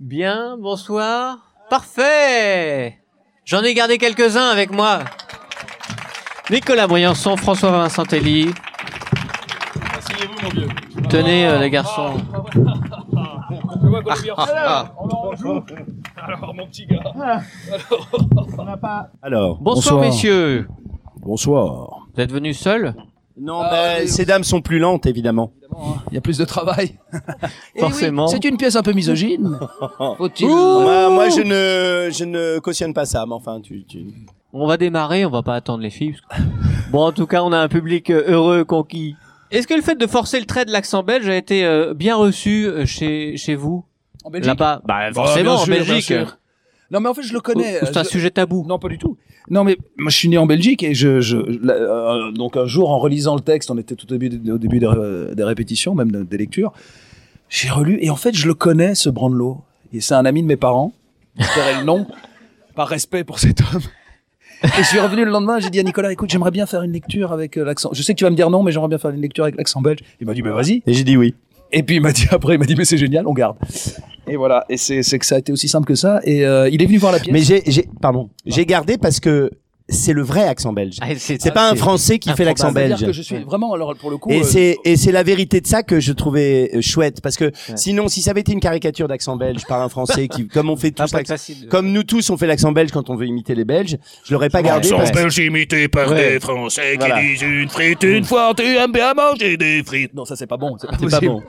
Bien, 0.00 0.56
bonsoir. 0.56 1.38
Parfait 1.70 2.98
J'en 3.44 3.62
ai 3.62 3.74
gardé 3.74 3.98
quelques-uns 3.98 4.48
avec 4.48 4.70
moi. 4.70 5.00
Nicolas 6.50 6.86
Briançon, 6.86 7.36
François 7.36 7.72
Vincentelli. 7.72 8.50
Asseyez-vous, 9.98 10.42
mon 10.44 10.48
vieux. 10.50 10.68
Tenez, 11.08 11.48
euh, 11.48 11.58
les 11.58 11.70
garçons. 11.70 12.14
Qu'on 12.52 13.98
est 13.98 14.02
bien 14.02 14.14
Alors, 16.16 16.54
mon 16.54 16.66
petit 16.68 16.86
gars. 16.86 17.42
Alors, 19.20 19.58
Bonsoir, 19.60 20.00
messieurs. 20.00 20.68
bonsoir. 21.16 22.06
Vous 22.14 22.20
êtes 22.20 22.30
venus 22.30 22.58
seuls? 22.58 22.94
Non, 23.36 23.62
ben, 23.62 24.06
ces 24.06 24.24
dames 24.24 24.44
sont 24.44 24.60
plus 24.60 24.78
lentes, 24.78 25.06
évidemment. 25.06 25.52
Il 26.10 26.14
y 26.14 26.18
a 26.18 26.20
plus 26.20 26.38
de 26.38 26.44
travail. 26.44 26.96
Forcément. 27.78 28.26
oui, 28.26 28.30
c'est 28.32 28.44
une 28.48 28.56
pièce 28.56 28.76
un 28.76 28.82
peu 28.82 28.92
misogyne. 28.92 29.58
Faut-il 30.18 30.46
moi, 30.48 31.10
moi, 31.10 31.28
je 31.28 31.40
ne, 31.42 32.10
je 32.10 32.24
ne 32.24 32.58
cautionne 32.58 32.92
pas 32.94 33.04
ça, 33.06 33.24
mais 33.26 33.34
enfin, 33.34 33.60
tu, 33.60 33.84
tu... 33.84 34.06
On 34.52 34.66
va 34.66 34.76
démarrer, 34.76 35.24
on 35.26 35.30
va 35.30 35.42
pas 35.42 35.54
attendre 35.54 35.82
les 35.82 35.90
filles. 35.90 36.16
parce 36.28 36.40
que- 36.40 36.46
Bon, 36.90 37.04
en 37.06 37.12
tout 37.12 37.26
cas, 37.26 37.42
on 37.42 37.52
a 37.52 37.58
un 37.58 37.68
public 37.68 38.10
euh, 38.10 38.24
heureux, 38.28 38.64
conquis. 38.64 39.14
Est-ce 39.50 39.66
que 39.66 39.74
le 39.74 39.82
fait 39.82 39.94
de 39.94 40.06
forcer 40.06 40.40
le 40.40 40.46
trait 40.46 40.64
de 40.64 40.70
l'accent 40.72 41.02
belge 41.02 41.28
a 41.28 41.36
été 41.36 41.64
euh, 41.64 41.94
bien 41.94 42.16
reçu 42.16 42.66
euh, 42.66 42.86
chez, 42.86 43.36
chez 43.36 43.54
vous? 43.54 43.84
En 44.24 44.30
Belgique 44.30 44.48
Là-bas 44.48 44.82
Bah, 44.84 45.06
Bah, 45.08 45.12
forcément, 45.12 45.42
bien 45.42 45.52
en 45.52 45.58
sûr, 45.64 45.74
bien 45.74 45.84
Belgique. 45.84 46.02
sûr. 46.04 46.38
Non, 46.90 47.00
mais 47.00 47.08
en 47.08 47.14
fait, 47.14 47.22
je 47.22 47.32
le 47.34 47.40
connais. 47.40 47.80
C'est 47.84 47.96
un 47.96 48.02
Je- 48.02 48.08
sujet 48.08 48.30
tabou. 48.30 48.64
Non, 48.66 48.78
pas 48.78 48.88
du 48.88 48.96
tout. 48.98 49.16
Non, 49.50 49.62
mais 49.64 49.76
moi, 49.96 50.10
je 50.10 50.16
suis 50.16 50.28
né 50.28 50.38
en 50.38 50.46
Belgique 50.46 50.82
et 50.82 50.94
je, 50.94 51.20
je 51.20 51.36
là, 51.36 51.74
euh, 51.74 52.32
donc 52.32 52.56
un 52.56 52.66
jour, 52.66 52.90
en 52.90 52.98
relisant 52.98 53.34
le 53.34 53.40
texte, 53.40 53.70
on 53.70 53.78
était 53.78 53.94
tout 53.94 54.10
au 54.12 54.16
début, 54.16 54.50
au 54.50 54.58
début 54.58 54.78
des, 54.78 54.86
euh, 54.86 55.34
des 55.34 55.44
répétitions, 55.44 55.94
même 55.94 56.10
de- 56.10 56.22
des 56.22 56.36
lectures. 56.38 56.72
J'ai 57.50 57.68
relu 57.70 57.98
et 58.00 58.10
en 58.10 58.16
fait, 58.16 58.34
je 58.34 58.46
le 58.46 58.54
connais, 58.54 58.94
ce 58.94 59.08
Brandelot. 59.10 59.58
Et 59.92 60.00
c'est 60.00 60.14
un 60.14 60.24
ami 60.26 60.42
de 60.42 60.46
mes 60.46 60.56
parents. 60.56 60.92
Je 61.38 61.78
le 61.78 61.84
nom 61.84 62.06
par 62.74 62.88
respect 62.88 63.24
pour 63.24 63.38
cet 63.38 63.60
homme. 63.60 63.82
Et 64.64 64.68
je 64.78 64.82
suis 64.82 64.98
revenu 64.98 65.24
le 65.24 65.30
lendemain, 65.30 65.60
j'ai 65.60 65.70
dit 65.70 65.78
à 65.78 65.82
Nicolas, 65.84 66.10
écoute, 66.12 66.30
j'aimerais 66.30 66.50
bien 66.50 66.66
faire 66.66 66.82
une 66.82 66.92
lecture 66.92 67.32
avec 67.32 67.56
euh, 67.56 67.64
l'accent. 67.64 67.90
Je 67.92 68.02
sais 68.02 68.12
que 68.12 68.18
tu 68.18 68.24
vas 68.24 68.30
me 68.30 68.34
dire 68.36 68.50
non, 68.50 68.62
mais 68.62 68.72
j'aimerais 68.72 68.88
bien 68.88 68.98
faire 68.98 69.12
une 69.12 69.20
lecture 69.20 69.44
avec 69.44 69.56
l'accent 69.56 69.80
belge. 69.80 70.00
Il 70.20 70.26
m'a 70.26 70.34
dit, 70.34 70.42
bah 70.42 70.50
vas-y. 70.52 70.82
Et 70.86 70.92
j'ai 70.94 71.04
dit 71.04 71.16
oui. 71.16 71.34
Et 71.72 71.82
puis 71.82 71.96
il 71.96 72.00
m'a 72.00 72.12
dit 72.12 72.26
après, 72.30 72.54
il 72.54 72.58
m'a 72.58 72.66
dit, 72.66 72.76
mais 72.76 72.84
c'est 72.84 72.98
génial, 72.98 73.26
on 73.26 73.32
garde. 73.32 73.56
Et 74.26 74.36
voilà. 74.36 74.64
Et 74.68 74.76
c'est 74.76 75.18
que 75.18 75.26
ça 75.26 75.36
a 75.36 75.38
été 75.38 75.52
aussi 75.52 75.68
simple 75.68 75.86
que 75.86 75.94
ça. 75.94 76.20
Et 76.24 76.44
euh, 76.44 76.68
il 76.68 76.82
est 76.82 76.86
venu 76.86 76.98
voir 76.98 77.12
la 77.12 77.18
pièce. 77.18 77.32
Mais 77.32 77.42
j'ai, 77.42 77.88
pardon, 78.00 78.30
j'ai 78.46 78.66
gardé 78.66 78.98
parce 78.98 79.20
que 79.20 79.50
c'est 79.88 80.12
le 80.12 80.22
vrai 80.22 80.42
accent 80.44 80.72
belge. 80.72 80.96
Ah, 81.00 81.06
c'est 81.16 81.52
pas 81.54 81.70
un 81.70 81.74
Français 81.74 82.18
qui 82.18 82.30
fait 82.32 82.44
l'accent 82.44 82.70
C'est-à-dire 82.72 82.96
belge. 82.98 83.06
que 83.06 83.12
je 83.12 83.22
suis 83.22 83.36
vraiment, 83.44 83.72
alors 83.72 83.94
pour 83.96 84.10
le 84.10 84.18
coup. 84.18 84.30
Et 84.30 84.40
euh, 84.40 84.44
c'est 84.44 84.76
et 84.84 84.96
c'est 84.96 85.12
la 85.12 85.22
vérité 85.22 85.60
de 85.60 85.66
ça 85.66 85.82
que 85.82 85.98
je 86.00 86.12
trouvais 86.12 86.70
euh, 86.74 86.80
chouette 86.82 87.20
parce 87.22 87.36
que 87.36 87.50
sinon 87.74 88.08
si 88.08 88.20
ça 88.20 88.32
avait 88.32 88.40
été 88.40 88.52
une 88.52 88.60
caricature 88.60 89.08
d'accent 89.08 89.36
belge 89.36 89.64
par 89.66 89.80
un 89.80 89.88
français 89.88 90.28
qui 90.28 90.46
comme 90.48 90.68
on 90.70 90.76
fait 90.76 90.94
Ah, 90.98 91.04
tous 91.06 91.14
l'accent- 91.14 91.52
comme 91.70 91.90
nous 91.92 92.02
tous 92.02 92.28
on 92.30 92.36
fait 92.36 92.46
l'accent 92.46 92.72
belge 92.72 92.90
quand 92.92 93.08
on 93.10 93.16
veut 93.16 93.26
imiter 93.26 93.54
les 93.54 93.64
Belges, 93.64 93.96
je 94.24 94.32
l'aurais 94.32 94.50
pas 94.50 94.62
gardé 94.62 94.88
parce 94.90 95.10
que 95.10 95.16
belge 95.16 95.38
imité 95.38 95.88
par 95.88 96.10
Ouais. 96.10 96.32
des 96.34 96.40
Français 96.40 96.96
Voilà. 96.98 97.20
qui 97.20 97.28
disent 97.28 97.42
une 97.42 97.68
frite 97.68 98.02
une 98.02 98.24
fois, 98.24 98.52
tu 98.56 98.64
aimes 98.64 98.92
bien 98.92 99.14
manger 99.14 99.56
des 99.56 99.82
frites. 99.84 100.12
Non, 100.14 100.24
ça 100.24 100.36
c'est 100.36 100.46
pas 100.46 100.56
bon. 100.56 100.76
C'est 100.78 101.10
pas, 101.10 101.20
bon. 101.20 101.42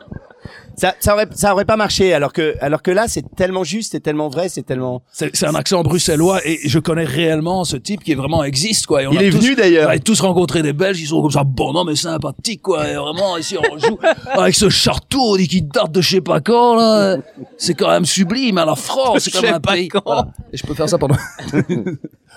Ça, 0.80 0.96
ça 1.00 1.14
aurait 1.14 1.28
ça 1.32 1.54
aurait 1.54 1.66
pas 1.66 1.76
marché 1.76 2.14
alors 2.14 2.32
que 2.34 2.56
alors 2.62 2.82
que 2.82 2.90
là 2.92 3.08
c'est 3.08 3.24
tellement 3.36 3.64
juste, 3.64 3.92
c'est 3.92 4.00
tellement 4.00 4.30
vrai, 4.30 4.50
c'est 4.50 4.64
tellement 4.64 5.04
C'est 5.12 5.36
c'est 5.36 5.46
un 5.46 5.56
accent 5.56 5.84
bruxellois 5.84 6.40
et 6.48 6.60
je 6.68 6.80
connais 6.80 7.04
réellement 7.04 7.66
ce 7.66 7.76
type 7.78 8.04
qui 8.04 8.14
vraiment 8.14 8.44
existe 8.44 8.86
quoi. 8.88 9.04
Et 9.04 9.08
on 9.08 9.12
Il 9.12 9.18
a 9.18 9.24
est 9.24 9.30
tous- 9.30 9.38
venu, 9.40 9.56
d'ailleurs. 9.56 9.90
On 9.90 9.94
a 9.94 10.00
tous 10.00 10.22
rencontré 10.22 10.62
des 10.62 10.74
Belges, 10.74 11.00
ils 11.02 11.08
sont 11.08 11.22
comme 11.22 11.32
ça 11.32 11.44
bon 11.44 11.74
non 11.74 11.84
mais 11.84 11.96
sympathiques 11.96 12.62
quoi. 12.62 12.88
Et 12.90 12.96
vraiment 12.96 13.38
ici 13.38 13.58
on 13.58 13.78
joue 13.78 13.98
avec 14.34 14.56
ce 14.56 14.70
chartou 14.70 15.20
on 15.22 15.36
dit 15.36 15.48
qu'il 15.48 15.68
date 15.68 15.92
de 15.92 16.02
je 16.02 16.10
sais 16.10 16.22
pas 16.22 16.40
quand 16.40 16.76
là. 16.76 17.18
C'est 17.58 17.74
quand 17.74 17.90
même 17.90 18.06
sublime. 18.06 18.58
hein, 18.58 18.66
la 18.66 18.76
France 18.76 19.20
c'est 19.20 19.32
Je 19.32 19.36
quand 19.36 19.42
sais 19.42 19.48
même 19.48 19.56
un 19.56 19.60
pas 19.60 19.74
pays. 19.74 19.90
quand. 19.90 20.02
Voilà. 20.06 20.28
Et 20.54 20.58
je 20.58 20.66
peux 20.66 20.74
faire 20.74 20.88
ça 20.90 20.98
pendant. 20.98 21.16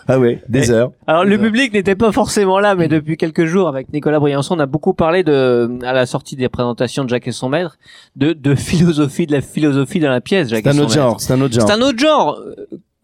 ah 0.09 0.19
ouais, 0.19 0.43
des 0.49 0.71
heures. 0.71 0.91
Alors 1.07 1.25
le 1.25 1.39
public 1.39 1.73
n'était 1.73 1.95
pas 1.95 2.11
forcément 2.13 2.59
là, 2.59 2.75
mais 2.75 2.89
depuis 2.89 3.17
quelques 3.17 3.45
jours 3.45 3.69
avec 3.69 3.93
Nicolas 3.93 4.19
Briançon, 4.19 4.57
on 4.57 4.59
a 4.61 4.67
beaucoup 4.67 4.95
parlé 4.95 5.23
de, 5.23 5.79
à 5.85 5.93
la 5.93 6.07
sortie 6.07 6.35
des 6.37 6.49
présentations 6.49 7.05
de 7.05 7.09
Jacques 7.09 7.29
et 7.29 7.33
son 7.33 7.49
maître, 7.49 7.77
de, 8.17 8.32
de 8.35 8.55
philosophie, 8.55 9.27
de 9.27 9.33
la 9.33 9.41
philosophie 9.41 10.01
dans 10.01 10.11
la 10.11 10.21
pièce. 10.21 10.49
C'est 10.49 10.67
un 10.67 10.79
autre 10.79 10.93
genre, 10.93 11.21
c'est 11.21 11.33
un 11.33 11.41
autre 11.41 11.55
genre. 11.55 11.67
C'est 11.69 11.75
un 11.75 11.81
autre 11.81 11.99
genre. 11.99 12.41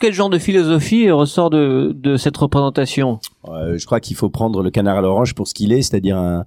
Quel 0.01 0.13
genre 0.15 0.31
de 0.31 0.39
philosophie 0.39 1.11
ressort 1.11 1.51
de, 1.51 1.93
de 1.93 2.17
cette 2.17 2.37
représentation? 2.37 3.19
Euh, 3.49 3.77
je 3.79 3.85
crois 3.85 3.99
qu'il 3.99 4.15
faut 4.17 4.31
prendre 4.31 4.63
le 4.63 4.71
canard 4.71 4.99
à 4.99 5.01
l'orange 5.01 5.35
pour 5.35 5.49
ce 5.49 5.55
qu'il 5.55 5.73
est, 5.73 5.83
c'est-à-dire 5.83 6.17
un, 6.17 6.45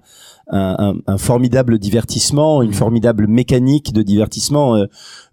un, 0.50 0.76
un, 0.78 0.94
un 1.06 1.18
formidable 1.18 1.78
divertissement, 1.78 2.62
une 2.62 2.72
formidable 2.72 3.26
mécanique 3.26 3.92
de 3.92 4.02
divertissement. 4.02 4.76
Euh, 4.76 4.86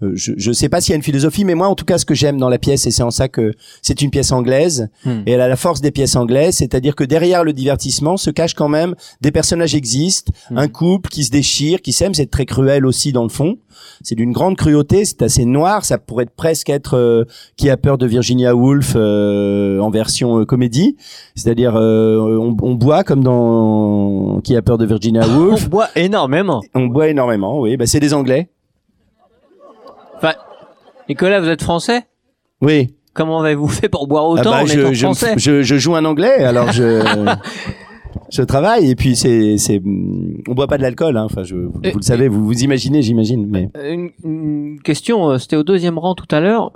euh, 0.03 0.11
je 0.15 0.49
ne 0.49 0.53
sais 0.53 0.67
pas 0.67 0.81
s'il 0.81 0.91
y 0.91 0.93
a 0.93 0.97
une 0.97 1.03
philosophie, 1.03 1.45
mais 1.45 1.55
moi, 1.55 1.67
en 1.67 1.75
tout 1.75 1.85
cas, 1.85 1.97
ce 1.97 2.05
que 2.05 2.13
j'aime 2.13 2.37
dans 2.37 2.49
la 2.49 2.57
pièce, 2.57 2.85
et 2.87 2.91
c'est 2.91 3.03
en 3.03 3.11
ça 3.11 3.29
que 3.29 3.53
c'est 3.81 4.01
une 4.01 4.11
pièce 4.11 4.31
anglaise, 4.33 4.89
Hmm. 5.05 5.21
et 5.25 5.31
elle 5.31 5.41
a 5.41 5.47
la 5.47 5.55
force 5.55 5.79
des 5.79 5.91
pièces 5.91 6.17
anglaises, 6.17 6.55
c'est-à-dire 6.57 6.95
que 6.95 7.05
derrière 7.05 7.45
le 7.45 7.53
divertissement 7.53 8.17
se 8.17 8.31
cachent 8.31 8.53
quand 8.53 8.67
même 8.67 8.95
des 9.21 9.31
personnages 9.31 9.75
existent, 9.75 10.33
Hmm. 10.49 10.57
un 10.57 10.67
couple 10.67 11.09
qui 11.09 11.23
se 11.23 11.31
déchire, 11.31 11.81
qui 11.81 11.93
s'aime, 11.93 12.13
c'est 12.13 12.29
très 12.29 12.45
cruel 12.45 12.85
aussi 12.85 13.13
dans 13.13 13.23
le 13.23 13.29
fond. 13.29 13.57
C'est 14.01 14.15
d'une 14.15 14.33
grande 14.33 14.57
cruauté, 14.57 15.05
c'est 15.05 15.21
assez 15.21 15.45
noir, 15.45 15.85
ça 15.85 15.97
pourrait 15.97 16.25
presque 16.25 16.69
être 16.69 16.97
euh, 16.97 17.23
qui 17.55 17.69
a 17.69 17.77
peur 17.77 17.97
de 17.97 18.05
Virginia 18.09 18.55
Woolf 18.55 18.93
euh, 18.95 19.79
en 19.79 19.89
version 19.89 20.39
euh, 20.39 20.45
comédie, 20.45 20.97
c'est-à-dire 21.35 21.75
euh, 21.77 22.17
on, 22.37 22.57
on 22.61 22.73
boit 22.75 23.03
comme 23.05 23.23
dans 23.23 24.41
qui 24.43 24.55
a 24.57 24.61
peur 24.61 24.77
de 24.77 24.85
Virginia 24.85 25.21
On 25.29 25.37
Woolf, 25.37 25.69
boit 25.69 25.87
énormément. 25.95 26.61
on 26.75 26.87
boit 26.87 27.07
énormément, 27.07 27.59
oui, 27.61 27.77
bah 27.77 27.85
c'est 27.85 27.99
des 28.01 28.13
Anglais. 28.13 28.49
Enfin, 30.17 30.33
Nicolas, 31.07 31.39
vous 31.39 31.47
êtes 31.47 31.63
français? 31.63 32.03
Oui. 32.61 32.93
Comment 33.13 33.39
avez-vous 33.41 33.67
fait 33.67 33.89
pour 33.89 34.07
boire 34.07 34.25
Ah 34.25 34.29
autant 34.29 34.51
bah, 34.51 34.61
en 34.63 34.65
je, 34.65 34.79
étant 34.79 34.93
je, 34.93 35.05
français? 35.05 35.33
je, 35.37 35.61
je 35.63 35.77
joue 35.77 35.95
un 35.95 36.05
anglais, 36.05 36.43
alors 36.43 36.71
je 36.71 37.01
je 38.31 38.41
travaille 38.43 38.89
et 38.91 38.95
puis 38.95 39.15
c'est 39.15 39.57
c'est 39.57 39.81
on 40.47 40.53
boit 40.53 40.67
pas 40.67 40.77
de 40.77 40.83
l'alcool, 40.83 41.17
hein. 41.17 41.23
Enfin, 41.25 41.43
je, 41.43 41.55
vous, 41.55 41.79
Et- 41.83 41.91
vous 41.91 41.97
le 41.99 42.03
savez, 42.03 42.27
vous 42.27 42.45
vous 42.45 42.61
imaginez, 42.63 43.01
j'imagine, 43.01 43.47
mais 43.49 43.69
une, 43.83 44.11
une 44.23 44.79
question, 44.81 45.37
c'était 45.39 45.55
au 45.55 45.63
deuxième 45.63 45.97
rang 45.97 46.15
tout 46.15 46.27
à 46.33 46.39
l'heure. 46.39 46.71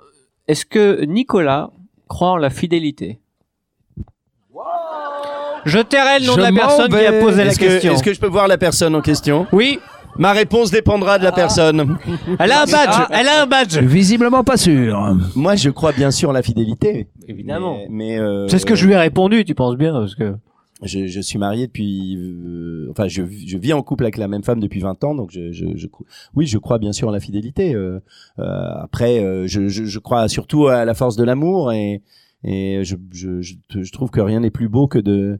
Est-ce 0.47 0.65
que 0.65 1.03
Nicolas 1.05 1.69
croit 2.07 2.31
en 2.31 2.37
la 2.37 2.49
fidélité? 2.49 3.19
Je 5.65 5.79
tairai 5.79 6.19
le 6.19 6.25
nom 6.25 6.33
Je 6.33 6.37
de 6.39 6.43
la 6.43 6.51
m'en 6.51 6.57
personne 6.57 6.89
qui 6.89 6.95
a 7.05 7.11
vais. 7.11 7.19
posé 7.21 7.43
la 7.43 7.51
est-ce 7.51 7.59
que 7.59 7.65
question. 7.65 7.93
est-ce 7.93 8.03
que 8.03 8.13
je 8.13 8.19
peux 8.19 8.27
voir 8.27 8.47
la 8.49 8.57
personne 8.57 8.93
en 8.95 9.01
question? 9.01 9.47
Oui, 9.53 9.79
Ma 10.15 10.31
réponse 10.31 10.69
dépendra 10.69 11.17
de 11.17 11.23
la 11.23 11.31
personne. 11.31 11.97
elle 12.37 12.51
a 12.51 12.61
un 12.61 12.65
badge. 12.65 13.07
Elle 13.09 13.27
a 13.27 13.41
un 13.41 13.47
badge. 13.47 13.77
Visiblement 13.79 14.43
pas 14.43 14.57
sûr. 14.57 15.15
Moi, 15.35 15.55
je 15.55 15.71
crois 15.71 15.91
bien 15.91 16.11
sûr 16.11 16.29
en 16.29 16.33
la 16.33 16.43
fidélité. 16.43 17.07
Évidemment. 17.27 17.77
Mais, 17.77 17.87
mais, 17.89 18.19
euh, 18.19 18.47
C'est 18.47 18.59
ce 18.59 18.65
que 18.67 18.75
je 18.75 18.85
lui 18.85 18.93
ai 18.93 18.97
répondu, 18.97 19.43
tu 19.43 19.55
penses 19.55 19.75
bien 19.75 19.91
parce 19.93 20.13
que 20.13 20.35
je, 20.83 21.07
je 21.07 21.19
suis 21.21 21.39
marié 21.39 21.65
depuis, 21.65 22.15
euh, 22.17 22.72
enfin, 22.93 23.07
je, 23.07 23.23
je 23.23 23.57
vis 23.57 23.73
en 23.73 23.81
couple 23.83 24.05
avec 24.05 24.17
la 24.17 24.27
même 24.27 24.43
femme 24.43 24.59
depuis 24.59 24.79
20 24.79 25.03
ans, 25.03 25.15
donc 25.15 25.31
je, 25.31 25.51
je, 25.51 25.65
je 25.75 25.87
oui, 26.35 26.45
je 26.45 26.57
crois 26.57 26.79
bien 26.79 26.93
sûr 26.93 27.07
en 27.07 27.11
la 27.11 27.19
fidélité. 27.19 27.75
euh, 27.75 27.99
euh, 28.39 28.73
après, 28.75 29.23
euh, 29.23 29.47
je, 29.47 29.99
crois 29.99 30.27
surtout 30.27 30.67
à 30.67 30.85
la 30.85 30.93
force 30.93 31.15
de 31.15 31.23
l'amour 31.23 31.71
et, 31.71 32.01
et 32.43 32.83
je 32.83 33.91
trouve 33.91 34.09
que 34.09 34.21
rien 34.21 34.39
n'est 34.39 34.51
plus 34.51 34.69
beau 34.69 34.87
que 34.87 34.99
de 34.99 35.39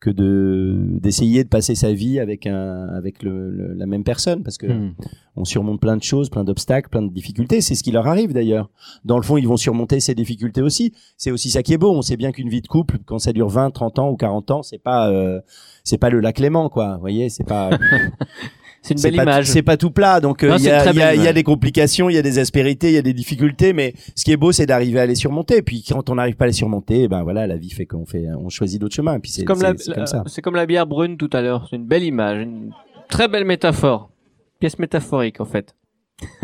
que 0.00 0.08
de 0.10 0.76
d'essayer 1.00 1.44
de 1.44 1.48
passer 1.50 1.74
sa 1.74 1.92
vie 1.92 2.18
avec 2.20 2.46
un 2.46 2.88
avec 2.88 3.22
le, 3.22 3.50
le- 3.50 3.74
la 3.74 3.84
même 3.86 4.02
personne 4.02 4.42
parce 4.42 4.56
que 4.56 4.66
Hmm. 4.66 4.94
on 5.36 5.44
surmonte 5.44 5.78
plein 5.80 5.96
de 5.98 6.02
choses, 6.02 6.30
plein 6.30 6.42
d'obstacles, 6.42 6.88
plein 6.88 7.02
de 7.02 7.12
difficultés. 7.12 7.60
C'est 7.60 7.74
ce 7.74 7.82
qui 7.82 7.90
leur 7.92 8.06
arrive 8.06 8.32
d'ailleurs. 8.32 8.70
Dans 9.04 9.16
le 9.18 9.22
fond, 9.22 9.36
ils 9.36 9.46
vont 9.46 9.58
surmonter 9.58 10.00
ces 10.00 10.14
difficultés 10.14 10.62
aussi. 10.62 10.92
C'est 11.18 11.30
aussi 11.30 11.50
ça 11.50 11.62
qui 11.62 11.74
est 11.74 11.78
beau. 11.78 11.92
On 11.92 12.00
sait 12.02 12.16
bien 12.16 12.32
qu'une 12.32 12.48
vie 12.48 12.62
de 12.62 12.66
couple, 12.66 12.98
quand 13.04 13.18
ça 13.18 13.32
dure 13.34 13.48
20, 13.50 13.70
30 13.72 13.98
ans 13.98 14.10
ou 14.10 14.16
40 14.16 14.50
ans, 14.52 14.62
c'est 14.62 14.82
pas 14.82 15.10
euh, 15.10 15.40
c'est 15.84 15.98
pas 15.98 16.08
le 16.08 16.20
lac 16.20 16.38
Léman, 16.38 16.70
quoi. 16.70 16.94
Vous 16.94 17.00
voyez, 17.00 17.28
c'est 17.28 17.44
pas 17.46 17.70
c'est 18.82 18.94
une 18.94 19.00
belle 19.02 19.16
pas, 19.16 19.22
image. 19.22 19.46
c'est 19.46 19.62
pas 19.62 19.76
tout 19.76 19.90
plat. 19.90 20.20
Donc 20.20 20.42
euh, 20.42 20.56
il 20.58 20.62
y, 20.62 20.64
il 20.64 20.68
y, 20.68 20.70
il 20.70 20.98
y 20.98 21.02
a 21.02 21.14
image. 21.14 21.34
des 21.34 21.42
complications, 21.42 22.08
il 22.08 22.14
y 22.14 22.18
a 22.18 22.22
des 22.22 22.38
aspérités, 22.38 22.88
il 22.88 22.94
y 22.94 22.98
a 22.98 23.02
des 23.02 23.12
difficultés. 23.12 23.72
Mais 23.72 23.94
ce 24.14 24.24
qui 24.24 24.32
est 24.32 24.36
beau, 24.36 24.52
c'est 24.52 24.66
d'arriver 24.66 25.00
à 25.00 25.06
les 25.06 25.14
surmonter. 25.14 25.58
Et 25.58 25.62
puis 25.62 25.84
quand 25.86 26.08
on 26.10 26.14
n'arrive 26.14 26.36
pas 26.36 26.44
à 26.44 26.48
les 26.48 26.52
surmonter, 26.54 27.06
ben 27.08 27.22
voilà, 27.22 27.46
la 27.46 27.56
vie 27.56 27.70
fait 27.70 27.86
qu'on 27.86 28.06
fait, 28.06 28.26
on 28.38 28.48
choisit 28.48 28.80
d'autres 28.80 28.94
chemins. 28.94 29.16
Et 29.16 29.18
puis 29.20 29.30
c'est 29.30 29.40
C'est 29.40 29.44
comme, 29.44 29.62
la, 29.62 29.74
comme 29.74 30.06
ça. 30.06 30.24
c'est 30.26 30.42
comme 30.42 30.56
la 30.56 30.66
bière 30.66 30.86
brune 30.86 31.16
tout 31.16 31.30
à 31.32 31.40
l'heure. 31.42 31.66
C'est 31.68 31.76
une 31.76 31.86
belle 31.86 32.04
image, 32.04 32.42
une 32.42 32.70
très 33.08 33.28
belle 33.28 33.44
métaphore. 33.44 34.10
Pièce 34.60 34.78
métaphorique 34.78 35.40
en 35.40 35.46
fait. 35.46 35.74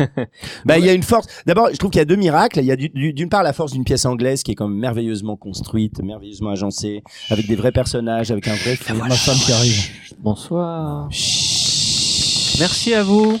Bah, 0.65 0.79
il 0.79 0.85
y 0.85 0.89
a 0.89 0.93
une 0.93 1.03
force. 1.03 1.27
D'abord, 1.45 1.69
je 1.71 1.77
trouve 1.77 1.91
qu'il 1.91 1.99
y 1.99 2.01
a 2.01 2.05
deux 2.05 2.15
miracles. 2.15 2.59
Il 2.59 2.65
y 2.65 2.71
a 2.71 2.75
du- 2.75 2.89
du- 2.89 3.13
d'une 3.13 3.29
part 3.29 3.43
la 3.43 3.53
force 3.53 3.71
d'une 3.73 3.83
pièce 3.83 4.05
anglaise 4.05 4.41
qui 4.41 4.51
est 4.51 4.55
quand 4.55 4.67
même 4.67 4.79
merveilleusement 4.79 5.35
construite, 5.37 6.01
merveilleusement 6.01 6.49
agencée, 6.49 7.03
avec 7.29 7.45
des 7.47 7.55
vrais 7.55 7.71
personnages, 7.71 8.31
avec 8.31 8.47
un 8.47 8.55
vrai. 8.55 8.75
Ma 8.95 9.09
femme 9.11 9.35
qui 9.37 9.51
arrive. 9.51 9.79
Bonsoir. 10.19 11.07
Merci 12.59 12.93
à 12.93 13.03
vous. 13.03 13.39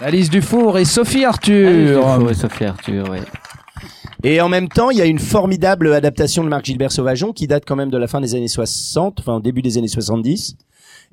Alice 0.00 0.30
Dufour 0.30 0.78
et 0.78 0.84
Sophie 0.84 1.24
Alice 1.24 1.26
Arthur. 1.26 1.70
Dufour 1.70 2.30
et 2.30 2.34
Sophie 2.34 2.64
Arthur, 2.64 3.08
oui. 3.10 3.18
Et 4.22 4.40
en 4.40 4.48
même 4.48 4.68
temps, 4.68 4.90
il 4.90 4.98
y 4.98 5.00
a 5.00 5.06
une 5.06 5.18
formidable 5.18 5.92
adaptation 5.92 6.42
de 6.42 6.48
Marc 6.48 6.64
Gilbert 6.64 6.92
Sauvageon 6.92 7.32
qui 7.32 7.46
date 7.46 7.64
quand 7.66 7.76
même 7.76 7.90
de 7.90 7.98
la 7.98 8.06
fin 8.06 8.20
des 8.20 8.34
années 8.34 8.48
60, 8.48 9.20
enfin 9.20 9.36
au 9.36 9.40
début 9.40 9.62
des 9.62 9.78
années 9.78 9.88
70, 9.88 10.56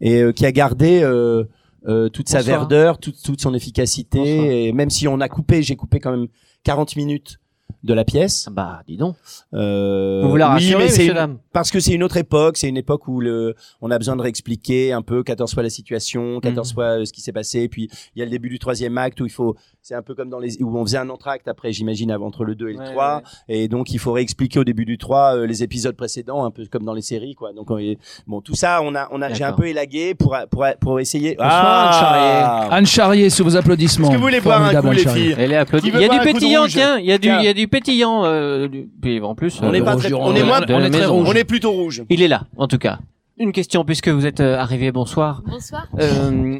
et 0.01 0.21
euh, 0.21 0.31
qui 0.31 0.45
a 0.45 0.51
gardé 0.51 1.01
euh, 1.03 1.43
euh, 1.87 2.09
toute 2.09 2.29
sa 2.29 2.39
Bonsoir. 2.39 2.59
verdeur, 2.59 2.97
toute, 2.97 3.21
toute 3.21 3.41
son 3.41 3.53
efficacité. 3.53 4.19
Bonsoir. 4.19 4.51
Et 4.51 4.71
même 4.71 4.89
si 4.89 5.07
on 5.07 5.19
a 5.21 5.29
coupé, 5.29 5.63
j'ai 5.63 5.75
coupé 5.75 5.99
quand 5.99 6.11
même 6.11 6.27
40 6.63 6.95
minutes 6.95 7.39
de 7.83 7.93
la 7.93 8.05
pièce. 8.05 8.45
Ah 8.47 8.51
Bah, 8.53 8.81
dis 8.87 8.97
donc. 8.97 9.15
Euh, 9.53 10.21
Vous 10.23 10.29
voulez 10.29 10.43
oui, 10.43 10.49
rassurer, 10.49 10.83
mais 10.85 10.89
c'est 10.89 11.07
messieurs, 11.07 11.17
une- 11.17 11.37
parce 11.51 11.69
que 11.69 11.79
c'est 11.79 11.93
une 11.93 12.03
autre 12.03 12.17
époque, 12.17 12.57
c'est 12.57 12.69
une 12.69 12.77
époque 12.77 13.07
où 13.07 13.19
le, 13.19 13.55
on 13.81 13.91
a 13.91 13.97
besoin 13.97 14.15
de 14.15 14.21
réexpliquer 14.21 14.93
un 14.93 15.01
peu 15.01 15.21
14 15.23 15.53
fois 15.53 15.63
la 15.63 15.69
situation, 15.69 16.39
14 16.39 16.69
Mhm. 16.69 16.73
fois 16.73 16.83
euh, 16.99 17.05
ce 17.05 17.11
qui 17.13 17.21
s'est 17.21 17.31
passé, 17.33 17.67
puis 17.67 17.89
il 18.15 18.19
y 18.19 18.21
a 18.21 18.25
le 18.25 18.31
début 18.31 18.49
du 18.49 18.57
troisième 18.59 18.97
acte 18.97 19.19
où 19.21 19.25
il 19.25 19.31
faut, 19.31 19.55
c'est 19.81 19.95
un 19.95 20.01
peu 20.01 20.15
comme 20.15 20.29
dans 20.29 20.39
les, 20.39 20.61
où 20.63 20.77
on 20.77 20.85
faisait 20.85 20.97
un 20.97 21.09
entracte 21.09 21.47
après, 21.47 21.73
j'imagine, 21.73 22.09
avant- 22.11 22.27
entre 22.27 22.45
le 22.45 22.55
2 22.55 22.69
et 22.69 22.73
le 22.73 22.79
Ouais, 22.79 22.85
3, 22.91 23.17
ouais. 23.49 23.55
et 23.63 23.67
donc 23.67 23.91
il 23.91 23.99
faut 23.99 24.13
réexpliquer 24.13 24.59
au 24.59 24.63
début 24.63 24.85
du 24.85 24.97
3 24.97 25.35
euh, 25.35 25.45
les 25.45 25.61
épisodes 25.61 25.95
précédents, 25.95 26.45
un 26.45 26.51
peu 26.51 26.65
comme 26.71 26.83
dans 26.85 26.93
les 26.93 27.01
séries, 27.01 27.35
quoi. 27.35 27.51
Donc 27.53 27.69
on 27.69 27.77
est- 27.77 27.97
bon, 28.27 28.39
tout 28.41 28.55
ça, 28.55 28.81
on 28.81 28.95
a, 28.95 29.07
on 29.11 29.21
a, 29.21 29.33
j'ai 29.33 29.43
un 29.43 29.53
peu 29.53 29.67
élagué 29.67 30.15
pour, 30.15 30.35
pour, 30.49 30.65
pour 30.79 30.99
essayer. 31.01 31.35
Bonsoir, 31.35 31.87
Anne 31.87 31.93
Charrier. 31.99 32.73
Anne 32.77 32.85
Charrier, 32.85 33.29
sous 33.29 33.43
vos 33.43 33.55
applaudissements. 33.57 34.07
Est-ce 34.07 34.13
que 34.13 34.17
vous 34.17 34.23
voulez 34.23 34.39
boire 34.41 34.61
un 34.61 34.71
Formidable, 34.71 34.87
coup, 34.87 34.91
Anne 34.91 34.97
les 34.97 35.03
Charrier. 35.03 35.23
filles? 35.25 35.35
Elle 35.37 35.51
est 35.51 35.57
applaudie. 35.57 35.91
Il 35.93 35.99
y 35.99 36.05
a 36.05 36.09
du 36.09 36.19
pétillant, 36.19 36.65
tiens. 36.67 36.97
Il 36.97 37.05
y 37.05 37.11
a 37.11 37.17
du, 37.17 37.27
il 37.27 37.43
y 37.43 37.47
a 37.47 37.53
du 37.53 37.67
pétillant. 37.73 38.23
Euh, 38.25 38.67
du- 38.67 38.87
puis 39.01 39.19
en 39.21 39.35
plus, 39.35 39.59
On 39.61 39.67
euh, 39.67 39.71
n'est 39.71 39.81
pas 39.81 39.95
très, 39.95 40.13
on 40.13 40.33
est 40.35 40.39
est- 40.39 40.43
moins, 40.43 40.61
de 40.61 40.73
on 40.73 40.79
la 40.79 40.87
est 40.87 40.89
très 40.89 40.99
maison. 41.01 41.13
rouge. 41.15 41.27
On 41.29 41.33
est 41.33 41.43
plutôt 41.43 41.71
rouge. 41.71 42.03
Il 42.09 42.21
est 42.21 42.27
là, 42.29 42.43
en 42.57 42.67
tout 42.67 42.77
cas. 42.77 42.99
Une 43.37 43.51
question, 43.51 43.83
puisque 43.83 44.07
vous 44.09 44.25
êtes 44.25 44.39
euh, 44.39 44.57
arrivé. 44.57 44.91
Bonsoir. 44.91 45.41
Bonsoir. 45.45 45.87
Euh, 45.99 46.57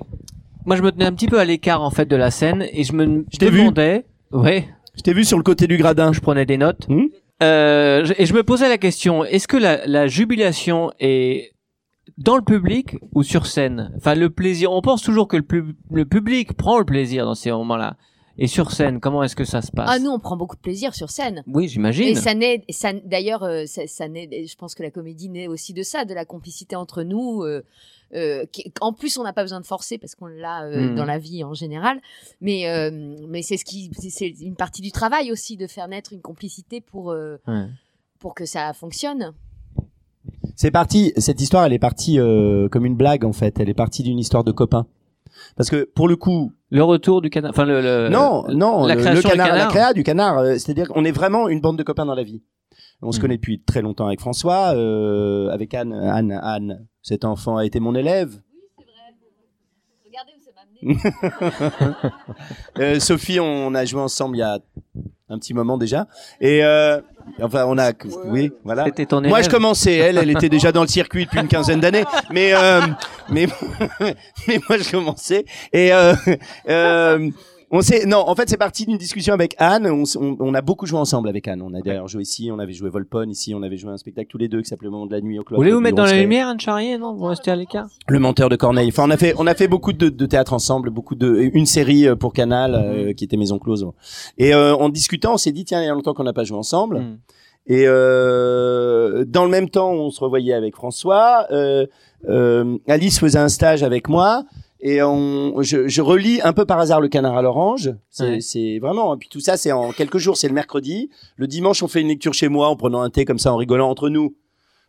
moi, 0.66 0.76
je 0.76 0.82
me 0.82 0.92
tenais 0.92 1.06
un 1.06 1.14
petit 1.14 1.28
peu 1.28 1.40
à 1.40 1.46
l'écart 1.46 1.82
en 1.84 1.92
fait 1.92 2.06
de 2.06 2.16
la 2.16 2.32
scène 2.32 2.66
et 2.74 2.84
je 2.84 2.94
me 2.94 3.26
Je 3.32 3.38
t'ai 3.38 3.50
vu. 3.50 3.60
demandais. 3.60 4.06
Ouais. 4.32 4.68
Je 4.98 5.02
t'ai 5.04 5.14
vu 5.14 5.24
sur 5.24 5.38
le 5.38 5.44
côté 5.44 5.68
du 5.68 5.78
gradin. 5.78 6.12
Je 6.14 6.20
prenais 6.20 6.46
des 6.46 6.58
notes. 6.58 6.88
Hmm. 6.90 7.04
Euh, 7.42 8.06
je- 8.06 8.14
et 8.18 8.26
je 8.26 8.34
me 8.34 8.44
posais 8.44 8.70
la 8.70 8.78
question 8.78 9.24
est-ce 9.26 9.48
que 9.48 9.58
la, 9.58 9.86
la 9.86 10.08
jubilation 10.08 10.92
est 11.00 11.52
dans 12.18 12.36
le 12.38 12.42
public 12.44 12.98
ou 13.14 13.22
sur 13.24 13.46
scène? 13.48 13.92
Enfin, 13.98 14.16
le 14.16 14.30
plaisir. 14.30 14.72
On 14.72 14.82
pense 14.82 15.02
toujours 15.04 15.28
que 15.28 15.38
le, 15.38 15.44
pub- 15.44 15.74
le 15.92 16.06
public 16.06 16.54
prend 16.54 16.78
le 16.80 16.86
plaisir 16.86 17.26
dans 17.26 17.36
ces 17.36 17.52
moments-là. 17.52 17.96
Et 18.38 18.48
sur 18.48 18.72
scène, 18.72 19.00
comment 19.00 19.22
est-ce 19.24 19.36
que 19.36 19.46
ça 19.46 19.62
se 19.62 19.72
passe? 19.72 19.90
Ah, 19.92 20.00
nous, 20.00 20.10
on 20.10 20.20
prend 20.20 20.36
beaucoup 20.36 20.56
de 20.56 20.62
plaisir 20.62 20.96
sur 20.96 21.12
scène. 21.12 21.44
Oui, 21.48 21.66
Et 21.66 21.68
j'imagine. 21.68 22.16
ça 22.16 22.34
naît, 22.34 22.64
ça, 22.70 22.92
d'ailleurs, 22.94 23.44
euh, 23.44 23.66
ça, 23.68 23.86
ça 23.86 24.08
naît, 24.08 24.28
je 24.48 24.56
pense 24.56 24.74
que 24.74 24.82
la 24.82 24.90
comédie 24.90 25.30
naît 25.30 25.48
aussi 25.48 25.74
de 25.74 25.84
ça, 25.84 26.04
de 26.06 26.14
la 26.14 26.26
complicité 26.26 26.76
entre 26.76 27.04
nous. 27.04 27.44
euh, 27.44 27.64
euh, 28.16 28.46
qui- 28.52 28.72
en 28.80 28.94
plus, 28.94 29.18
on 29.18 29.24
n'a 29.24 29.34
pas 29.34 29.42
besoin 29.42 29.60
de 29.60 29.66
forcer 29.66 29.98
parce 29.98 30.14
qu'on 30.14 30.28
l'a 30.28 30.66
euh, 30.66 30.92
Mm. 30.92 30.96
dans 30.96 31.06
la 31.06 31.18
vie 31.18 31.44
en 31.44 31.56
général. 31.56 32.00
Mais, 32.42 32.70
euh, 32.70 32.92
mais 33.28 33.42
c'est 33.42 33.58
ce 33.58 33.66
qui, 33.66 33.90
c'est- 34.00 34.12
c'est 34.12 34.30
une 34.42 34.56
partie 34.56 34.84
du 34.84 34.92
travail 34.92 35.32
aussi 35.32 35.58
de 35.58 35.66
faire 35.66 35.88
naître 35.88 36.14
une 36.14 36.22
complicité 36.22 36.80
pour, 36.80 37.10
euh, 37.12 37.38
Ouais. 37.48 37.66
pour 38.20 38.36
que 38.36 38.46
ça 38.46 38.72
fonctionne. 38.74 39.34
C'est 40.56 40.70
parti. 40.70 41.12
Cette 41.18 41.42
histoire, 41.42 41.66
elle 41.66 41.74
est 41.74 41.80
partie 41.80 42.20
euh, 42.20 42.70
comme 42.70 42.86
une 42.86 42.96
blague 42.96 43.26
en 43.26 43.34
fait. 43.34 43.60
Elle 43.60 43.70
est 43.70 43.74
partie 43.74 44.04
d'une 44.04 44.20
histoire 44.20 44.44
de 44.44 44.52
copains. 44.52 44.86
Parce 45.58 45.70
que 45.70 45.84
pour 45.96 46.08
le 46.08 46.16
coup, 46.16 46.52
Le 46.70 46.84
retour 46.84 47.22
du 47.22 47.30
canard. 47.30 47.52
Enfin, 47.52 47.66
le. 47.66 47.82
le- 47.82 48.10
non, 48.10 48.46
non, 48.50 48.86
la 48.86 48.96
le, 48.96 49.02
création 49.02 49.30
le 49.30 49.34
du 49.36 49.40
canard, 49.40 49.48
la 49.48 49.54
canard. 49.60 49.70
créa 49.72 49.94
du 49.94 50.04
canard. 50.04 50.38
euh, 50.40 50.54
C'est-à-dire 50.54 50.88
qu'on 50.90 51.06
est 51.06 51.12
vraiment 51.12 51.48
une 51.50 51.62
bande 51.62 51.78
de 51.78 51.84
copains 51.84 52.06
dans 52.06 52.16
la 52.16 52.24
vie. 52.24 52.42
On 53.02 53.12
se 53.12 53.18
Mhm. 53.18 53.22
connaît 53.22 53.36
depuis 53.38 53.62
très 53.62 53.82
longtemps 53.82 54.08
avec 54.08 54.20
François, 54.22 54.74
euh, 54.76 55.50
avec 55.50 55.74
Anne. 55.74 55.94
Anne, 55.94 56.40
Anne. 56.42 56.88
Cet 57.02 57.26
enfant 57.26 57.58
a 57.58 57.66
été 57.66 57.80
mon 57.80 57.94
élève. 57.96 58.40
Regardez 60.06 60.32
où 60.38 60.42
ça 60.44 60.52
m'a 60.56 60.62
amené. 61.92 62.14
Euh, 62.80 63.00
Sophie, 63.00 63.40
on 63.40 63.74
a 63.76 63.86
joué 63.86 64.02
ensemble 64.02 64.38
il 64.38 64.40
y 64.40 64.44
a 64.44 64.60
un 65.30 65.38
petit 65.40 65.54
moment 65.54 65.78
déjà. 65.78 66.08
Et 66.42 66.64
euh, 66.64 67.02
enfin, 67.42 67.66
on 67.68 67.78
a, 67.78 67.92
oui, 68.26 68.52
voilà. 68.64 68.86
C'était 68.86 69.06
ton 69.06 69.22
Moi, 69.22 69.42
je 69.42 69.50
commençais. 69.50 69.96
Elle, 69.96 70.18
elle 70.18 70.30
était 70.32 70.50
déjà 70.50 70.72
dans 70.72 70.82
le 70.82 70.88
circuit 70.88 71.26
depuis 71.26 71.40
une 71.40 71.48
quinzaine 71.48 71.80
d'années. 71.80 72.06
Mais, 72.32 72.54
euh, 72.54 72.82
mais, 73.30 73.48
mais 74.48 74.60
moi, 74.70 74.78
je 74.78 74.92
commençais. 74.92 75.46
Et 75.72 75.94
euh, 75.94 76.14
euh, 76.70 77.30
on 77.74 77.82
s'est, 77.82 78.06
non, 78.06 78.24
en 78.28 78.36
fait, 78.36 78.48
c'est 78.48 78.58
parti 78.58 78.86
d'une 78.86 78.98
discussion 78.98 79.34
avec 79.34 79.56
Anne. 79.58 79.88
On, 79.88 80.04
on, 80.22 80.38
on 80.40 80.54
a 80.54 80.62
beaucoup 80.62 80.86
joué 80.86 81.00
ensemble 81.00 81.28
avec 81.28 81.48
Anne. 81.48 81.62
On 81.62 81.74
a 81.74 81.82
d'ailleurs 81.82 82.08
joué 82.08 82.22
ici. 82.22 82.50
On 82.54 82.60
avait 82.60 82.72
joué 82.72 82.90
Volpone 82.90 83.30
ici. 83.30 83.54
On 83.54 83.64
avait 83.64 83.78
joué 83.78 83.92
un 83.92 83.98
spectacle 83.98 84.28
tous 84.30 84.38
les 84.38 84.48
deux 84.48 84.62
qui 84.62 84.70
s'appelait 84.70 84.86
Le 84.86 84.92
Moment 84.92 85.08
de 85.08 85.12
la 85.12 85.22
nuit 85.22 85.40
au 85.40 85.44
Vous 85.50 85.56
voulez 85.56 85.72
vous 85.74 85.80
mettre 85.82 85.98
dans 85.98 86.06
la 86.06 86.14
Lumière 86.14 86.48
Anne 86.48 86.60
Charrier 86.60 86.98
Non, 86.98 87.16
vous 87.16 87.26
restez 87.26 87.52
à 87.52 87.56
l'écart. 87.56 87.88
le 88.08 88.20
menteur 88.20 88.50
de 88.50 88.56
Corneille. 88.56 88.90
Enfin, 88.90 89.04
on 89.08 89.10
a 89.10 89.18
fait, 89.18 89.34
on 89.38 89.48
a 89.48 89.56
fait 89.56 89.68
beaucoup 89.68 89.92
de, 89.92 90.10
de 90.10 90.26
théâtre 90.26 90.54
ensemble, 90.54 90.92
beaucoup 90.92 91.16
de, 91.16 91.50
une 91.54 91.66
série 91.66 92.08
euh, 92.08 92.16
pour 92.16 92.32
Canal 92.34 92.76
euh, 92.76 93.14
qui 93.14 93.24
était 93.24 93.38
Maison 93.38 93.60
Close. 93.60 93.88
Et 94.38 94.54
euh, 94.54 94.76
en 94.76 94.90
discutant, 94.90 95.34
on 95.34 95.38
s'est 95.38 95.52
dit 95.52 95.66
tiens, 95.66 95.82
il 95.82 95.86
y 95.86 95.90
a 95.90 95.94
longtemps 95.94 96.14
qu'on 96.14 96.24
n'a 96.24 96.34
pas 96.34 96.44
joué 96.44 96.58
ensemble. 96.58 97.00
Hmm. 97.00 97.18
Et 97.66 97.86
euh, 97.88 99.24
dans 99.26 99.46
le 99.46 99.50
même 99.52 99.70
temps, 99.70 99.92
on 99.92 100.10
se 100.10 100.20
revoyait 100.20 100.54
avec 100.54 100.76
François. 100.76 101.48
Euh, 101.52 101.86
euh, 102.30 102.78
Alice 102.88 103.20
faisait 103.20 103.40
un 103.40 103.50
stage 103.50 103.84
avec 103.84 104.10
moi. 104.10 104.44
Et 104.86 105.02
on, 105.02 105.62
je, 105.62 105.88
je 105.88 106.02
relis 106.02 106.42
un 106.44 106.52
peu 106.52 106.66
par 106.66 106.78
hasard 106.78 107.00
le 107.00 107.08
Canard 107.08 107.38
à 107.38 107.42
l'orange. 107.42 107.92
C'est 108.10 108.40
Ouais. 108.74 108.80
vraiment. 108.80 109.16
Et 109.16 109.18
puis 109.18 109.30
tout 109.30 109.40
ça, 109.40 109.56
c'est 109.56 109.72
en 109.72 109.92
quelques 109.94 110.18
jours. 110.18 110.36
C'est 110.36 110.50
le 110.50 110.54
mercredi. 110.54 111.10
Le 111.38 111.48
dimanche, 111.48 111.82
on 111.84 111.88
fait 111.88 112.02
une 112.02 112.10
lecture 112.10 112.34
chez 112.34 112.50
moi 112.50 112.68
en 112.68 112.76
prenant 112.76 113.02
un 113.02 113.10
thé 113.10 113.24
comme 113.24 113.40
ça, 113.40 113.54
en 113.54 113.56
rigolant 113.56 113.90
entre 113.90 114.10
nous, 114.10 114.36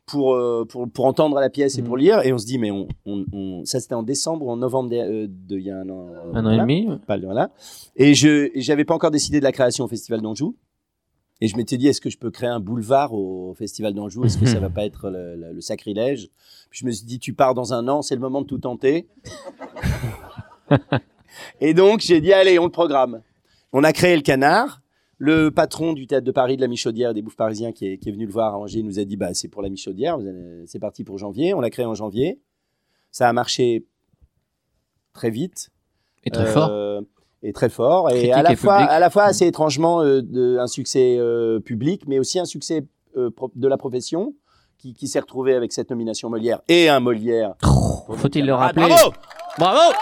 pour 0.05 0.35
euh, 0.35 0.65
pour 0.69 0.91
pour 0.91 1.05
entendre 1.07 1.39
la 1.39 1.49
pièce 1.49 1.79
et 1.79 1.83
Mhm. 1.83 1.87
pour 1.87 1.97
lire. 1.97 2.27
Et 2.27 2.33
on 2.33 2.39
se 2.39 2.45
dit, 2.47 2.59
mais 2.59 2.73
on, 2.73 2.89
on, 3.07 3.25
on- 3.33 3.65
ça 3.65 3.79
c'était 3.79 3.95
en 3.95 4.03
décembre 4.03 4.47
ou 4.47 4.51
en 4.51 4.57
novembre 4.57 4.91
de, 4.91 4.97
euh, 4.97 5.27
de 5.29 5.59
il 5.59 5.65
y 5.65 5.71
a 5.71 5.79
un 5.79 5.89
an. 5.89 6.09
euh, 6.11 6.33
Un 6.35 6.45
an 6.45 6.51
et 6.51 6.59
demi. 6.59 6.89
pas 7.07 7.17
voilà. 7.17 7.51
Et 7.95 8.15
je 8.15 8.51
et 8.53 8.63
j'avais 8.63 8.85
pas 8.85 8.95
encore 8.95 9.13
décidé 9.13 9.39
de 9.39 9.45
la 9.45 9.53
création 9.53 9.85
au 9.85 9.89
Festival 9.89 10.21
d'Anjou. 10.21 10.57
Et 11.41 11.49
je 11.49 11.57
m'étais 11.57 11.77
dit, 11.77 11.89
est-ce 11.89 12.01
que 12.01 12.11
je 12.11 12.17
peux 12.17 12.31
créer 12.31 12.49
un 12.49 12.61
boulevard 12.61 13.13
au 13.13 13.55
Festival 13.55 13.93
d'Anjou? 13.93 14.25
Est-ce 14.25 14.39
que 14.39 14.47
ça 14.47 14.61
va 14.61 14.71
pas 14.71 14.85
être 14.87 15.11
le, 15.11 15.35
le- 15.37 15.53
le 15.53 15.61
sacrilège? 15.61 16.29
Puis 16.71 16.81
je 16.81 16.87
me 16.87 16.91
suis 16.93 17.05
dit, 17.05 17.19
tu 17.19 17.33
pars 17.35 17.55
dans 17.55 17.73
un 17.75 17.87
an, 17.89 18.03
c'est 18.03 18.15
le 18.15 18.21
moment 18.21 18.41
de 18.41 18.47
tout 18.47 18.59
tenter. 18.59 19.09
Et 21.61 21.75
donc 21.75 22.01
j'ai 22.01 22.21
dit, 22.21 22.33
allez, 22.33 22.59
on 22.59 22.65
le 22.65 22.71
programme. 22.71 23.21
On 23.73 23.85
a 23.85 23.93
créé 23.93 24.17
le 24.17 24.23
Canard. 24.23 24.81
Le 25.19 25.51
patron 25.51 25.93
du 25.93 26.07
théâtre 26.09 26.27
de 26.27 26.33
Paris, 26.33 26.57
de 26.57 26.61
la 26.61 26.67
Michaudière 26.67 27.11
et 27.11 27.15
des 27.15 27.23
Bouffes 27.23 27.37
Parisiens, 27.37 27.71
qui 27.73 27.87
est, 27.87 27.99
qui 27.99 28.09
est 28.09 28.13
venu 28.13 28.27
le 28.27 28.33
voir 28.33 28.55
à 28.55 28.59
Angers, 28.59 28.83
nous 28.83 28.99
a 28.99 29.05
dit, 29.05 29.17
bah, 29.17 29.33
c'est 29.33 29.47
pour 29.49 29.63
la 29.63 29.69
Michaudière, 29.69 30.19
c'est 30.67 30.81
parti 30.81 31.05
pour 31.05 31.19
janvier. 31.19 31.55
On 31.55 31.61
l'a 31.61 31.71
créé 31.71 31.87
en 31.87 31.95
janvier. 31.95 32.41
Ça 33.13 33.29
a 33.29 33.33
marché 33.33 33.87
très 35.13 35.31
vite. 35.31 35.71
Et 36.25 36.31
très 36.31 36.47
fort. 36.47 36.69
Euh, 36.71 37.01
et 37.43 37.53
très 37.53 37.69
fort 37.69 38.09
et 38.11 38.15
Critique 38.15 38.33
à 38.33 38.43
la 38.43 38.53
et 38.53 38.57
fois 38.57 38.77
public. 38.79 38.91
à 38.91 38.99
la 38.99 39.11
fois 39.11 39.23
assez 39.25 39.47
étrangement 39.47 40.01
euh, 40.01 40.23
de, 40.23 40.57
un 40.59 40.67
succès 40.67 41.17
euh, 41.19 41.61
public 41.61 42.05
mais 42.09 42.19
aussi 42.19 42.39
un 42.39 42.47
succès 42.47 42.87
euh, 43.19 43.29
pro- 43.31 43.53
de 43.55 43.69
la 43.69 43.77
profession 43.77 44.35
qui, 44.79 44.95
qui 44.95 45.09
s'est 45.09 45.21
retrouvé 45.21 45.55
avec 45.55 45.71
cette 45.71 45.91
nomination 45.91 46.31
Molière 46.31 46.63
et 46.69 46.89
un 46.89 47.01
Molière 47.01 47.55
Faut-il 48.17 48.47
le 48.47 48.55
Ah, 48.55 48.57
rappeler 48.57 48.87
bravo 48.89 49.13
Bravo 49.59 49.93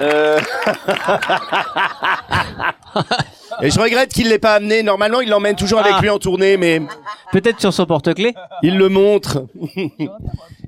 Euh, 0.00 0.40
et 3.62 3.70
je 3.70 3.78
regrette 3.78 4.12
qu'il 4.12 4.28
l'ait 4.28 4.40
pas 4.40 4.54
amené 4.54 4.82
normalement 4.82 5.20
il 5.20 5.28
l'emmène 5.28 5.54
toujours 5.54 5.78
avec 5.78 5.92
Ah. 5.96 6.00
lui 6.00 6.10
en 6.10 6.18
tournée 6.18 6.56
mais 6.56 6.82
Peut-être 7.30 7.60
sur 7.60 7.72
son 7.72 7.86
porte-clés 7.86 8.34
il 8.62 8.76
le 8.78 8.88
montre. 8.88 9.46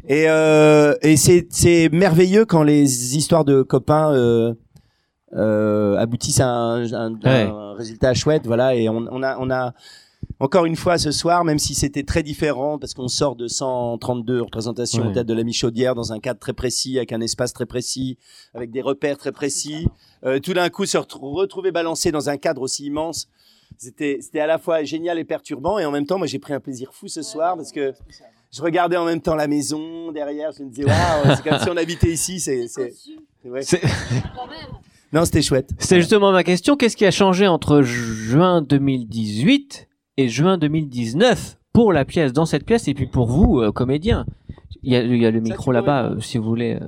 et 0.09 0.29
euh, 0.29 0.95
et 1.03 1.17
c'est 1.17 1.49
c'est 1.51 1.89
merveilleux 1.93 2.45
quand 2.45 2.63
les 2.63 3.17
histoires 3.17 3.45
de 3.45 3.63
copains 3.63 4.13
euh, 4.15 4.55
euh, 5.37 5.97
aboutissent 5.99 6.39
à 6.41 6.47
un, 6.47 6.93
un- 6.93 7.15
Ouais. 7.25 7.51
résultat 7.77 8.15
chouette, 8.15 8.47
voilà. 8.47 8.77
Et 8.77 8.89
on, 8.89 9.05
on 9.11 9.23
a 9.25 9.37
on 9.41 9.51
a 9.51 9.73
encore 10.41 10.65
une 10.67 10.77
fois 10.77 10.99
ce 10.99 11.11
soir, 11.13 11.45
même 11.45 11.59
si 11.59 11.75
c'était 11.75 12.03
très 12.03 12.23
différent 12.23 12.79
parce 12.79 12.93
qu'on 12.95 13.09
sort 13.09 13.37
de 13.37 13.47
132 13.49 14.43
représentations 14.43 15.05
au 15.09 15.13
théâtre 15.13 15.29
de 15.29 15.35
la 15.35 15.45
Michaudière 15.45 15.95
dans 15.95 16.13
un 16.13 16.19
cadre 16.21 16.41
très 16.41 16.53
précis, 16.53 16.97
avec 16.99 17.13
un 17.13 17.21
espace 17.21 17.53
très 17.53 17.67
précis, 17.67 18.19
avec 18.55 18.71
des 18.71 18.83
repères 18.83 19.17
très 19.19 19.33
précis. 19.33 19.87
Euh, 20.25 20.41
tout 20.41 20.55
d'un 20.55 20.69
coup, 20.71 20.87
se 20.87 20.99
retrou- 20.99 21.35
retrouver 21.35 21.71
balancé 21.73 22.11
dans 22.13 22.29
un 22.29 22.37
cadre 22.37 22.63
aussi 22.63 22.87
immense, 22.87 23.29
c'était 23.79 24.19
c'était 24.21 24.41
à 24.41 24.47
la 24.47 24.59
fois 24.59 24.83
génial 24.85 25.19
et 25.19 25.25
perturbant. 25.25 25.79
Et 25.79 25.85
en 25.85 25.91
même 25.91 26.07
temps, 26.07 26.19
moi, 26.19 26.27
j'ai 26.27 26.39
pris 26.39 26.53
un 26.53 26.61
plaisir 26.61 26.91
fou 26.93 27.09
ce 27.09 27.23
soir 27.23 27.57
parce 27.57 27.73
que 27.73 27.93
je 28.53 28.63
regardais 28.63 28.97
en 28.97 29.05
même 29.05 29.21
temps 29.21 29.35
la 29.35 29.49
maison 29.49 30.13
derrière. 30.13 30.51
Je 30.57 30.63
me 30.63 30.69
disais, 30.71 30.85
waouh, 30.85 31.37
c'est 31.37 31.43
comme 31.49 31.59
si 31.61 31.69
on 31.71 31.77
habitait 31.77 32.11
ici. 32.13 32.41
C'est 32.41 32.67
c'est 32.69 32.93
ouais. 33.45 33.63
C'est- 33.63 33.83
non, 35.13 35.25
c'était 35.25 35.43
chouette. 35.43 35.71
C'est 35.79 36.01
justement 36.01 36.33
ma 36.33 36.43
question. 36.45 36.77
Qu'est-ce 36.77 36.97
qui 36.97 37.07
a 37.07 37.11
changé 37.11 37.47
entre 37.47 37.83
juin 37.83 38.63
2018 38.63 39.89
et 40.17 40.29
juin 40.29 40.59
2019 40.59 41.59
pour 41.73 41.93
la 41.93 42.05
pièce, 42.05 42.33
dans 42.33 42.47
cette 42.47 42.65
pièce, 42.65 42.87
et 42.89 42.95
puis 42.95 43.07
pour 43.07 43.27
vous, 43.27 43.61
euh, 43.61 43.73
comédien 43.73 44.27
il 44.87 44.93
y, 44.93 44.97
a, 44.97 45.03
il 45.03 45.17
y 45.17 45.25
a 45.25 45.31
le 45.31 45.41
micro 45.41 45.73
là-bas, 45.73 46.11
euh, 46.11 46.21
si 46.21 46.37
vous 46.37 46.45
voulez, 46.45 46.75
euh, 46.75 46.87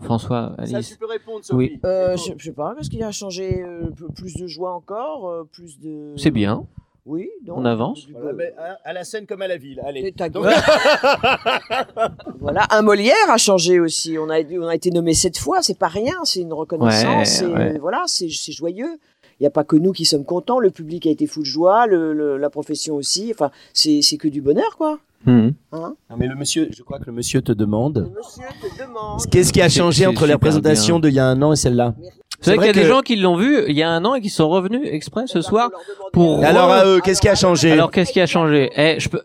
François, 0.00 0.54
Ça, 0.58 0.64
tu 0.66 0.74
Alice. 0.74 0.96
peux 1.00 1.06
répondre, 1.06 1.40
Oui. 1.52 1.68
Sophie. 1.68 1.80
Euh, 1.86 2.08
Réponds. 2.10 2.22
je, 2.22 2.32
je 2.36 2.44
sais 2.44 2.52
pas, 2.52 2.74
qu'est-ce 2.76 2.90
qui 2.90 3.02
a 3.02 3.10
changé 3.10 3.62
euh, 3.62 3.90
Plus 4.14 4.34
de 4.36 4.46
joie 4.46 4.74
encore 4.74 5.28
euh, 5.30 5.44
Plus 5.50 5.80
de. 5.80 6.12
C'est 6.18 6.30
bien. 6.30 6.66
Oui, 7.06 7.30
donc, 7.46 7.56
On 7.56 7.64
avance. 7.64 8.06
Voilà, 8.12 8.34
mais 8.34 8.52
à, 8.58 8.76
à 8.84 8.92
la 8.92 9.02
scène 9.02 9.24
comme 9.26 9.40
à 9.40 9.48
la 9.48 9.56
ville. 9.56 9.80
Allez. 9.86 10.00
Et 10.14 10.28
Donc- 10.28 10.44
voilà, 12.38 12.66
un 12.70 12.82
Molière 12.82 13.14
a 13.30 13.38
changé 13.38 13.80
aussi. 13.80 14.16
On 14.18 14.28
a, 14.28 14.40
on 14.60 14.66
a 14.68 14.74
été 14.74 14.90
nommé 14.90 15.14
sept 15.14 15.38
fois, 15.38 15.62
c'est 15.62 15.78
pas 15.78 15.88
rien, 15.88 16.16
c'est 16.24 16.40
une 16.40 16.52
reconnaissance. 16.52 17.40
Ouais, 17.40 17.46
ouais. 17.54 17.78
Voilà, 17.78 18.02
c'est 18.06 18.28
c'est 18.28 18.52
joyeux. 18.52 18.98
Il 19.40 19.44
n'y 19.44 19.46
a 19.46 19.50
pas 19.50 19.64
que 19.64 19.76
nous 19.76 19.92
qui 19.92 20.04
sommes 20.04 20.24
contents, 20.24 20.58
le 20.58 20.70
public 20.70 21.06
a 21.06 21.10
été 21.10 21.26
fou 21.26 21.40
de 21.40 21.46
joie, 21.46 21.86
le, 21.86 22.12
le- 22.12 22.36
la 22.38 22.50
profession 22.50 22.96
aussi. 22.96 23.30
Enfin, 23.32 23.50
c'est 23.72 24.00
que 24.18 24.26
du 24.28 24.40
bonheur, 24.40 24.76
quoi. 24.76 24.98
Mhm. 25.26 25.52
Non, 25.72 25.96
mais 26.16 26.26
le 26.28 26.34
monsieur, 26.36 26.68
je 26.70 26.82
crois 26.82 26.98
que 26.98 27.06
le 27.06 27.12
monsieur 27.12 27.42
te 27.42 27.52
demande. 27.52 27.98
Le 27.98 28.16
monsieur 28.18 28.44
te 28.60 28.80
demande. 28.82 29.20
Qu'est-ce 29.30 29.52
qui 29.52 29.60
a 29.60 29.68
changé 29.68 30.06
entre 30.06 30.26
la 30.26 30.38
présentation 30.38 30.98
d'il 31.00 31.14
y 31.14 31.18
a 31.18 31.26
un 31.26 31.40
an 31.42 31.52
et 31.52 31.56
celle-là? 31.56 31.94
C'est 32.40 32.54
vrai 32.54 32.68
qu'il 32.68 32.76
y 32.76 32.80
a 32.80 32.82
des 32.84 32.88
gens 32.88 33.00
qui 33.00 33.16
l'ont 33.16 33.36
vu 33.36 33.64
il 33.68 33.76
y 33.76 33.82
a 33.82 33.90
un 33.90 34.04
an 34.04 34.14
et 34.14 34.20
qui 34.20 34.30
sont 34.30 34.48
revenus 34.48 34.82
exprès 34.84 35.24
ce 35.26 35.40
soir 35.40 35.70
pour. 36.12 36.44
Alors 36.44 36.70
à 36.70 36.84
eux, 36.86 37.00
qu'est-ce 37.00 37.20
qui 37.20 37.28
a 37.28 37.34
changé? 37.34 37.72
Alors 37.72 37.90
qu'est-ce 37.90 38.12
qui 38.12 38.20
a 38.20 38.26
changé? 38.26 38.70
Eh, 38.76 39.00
je 39.00 39.08
peux. 39.08 39.22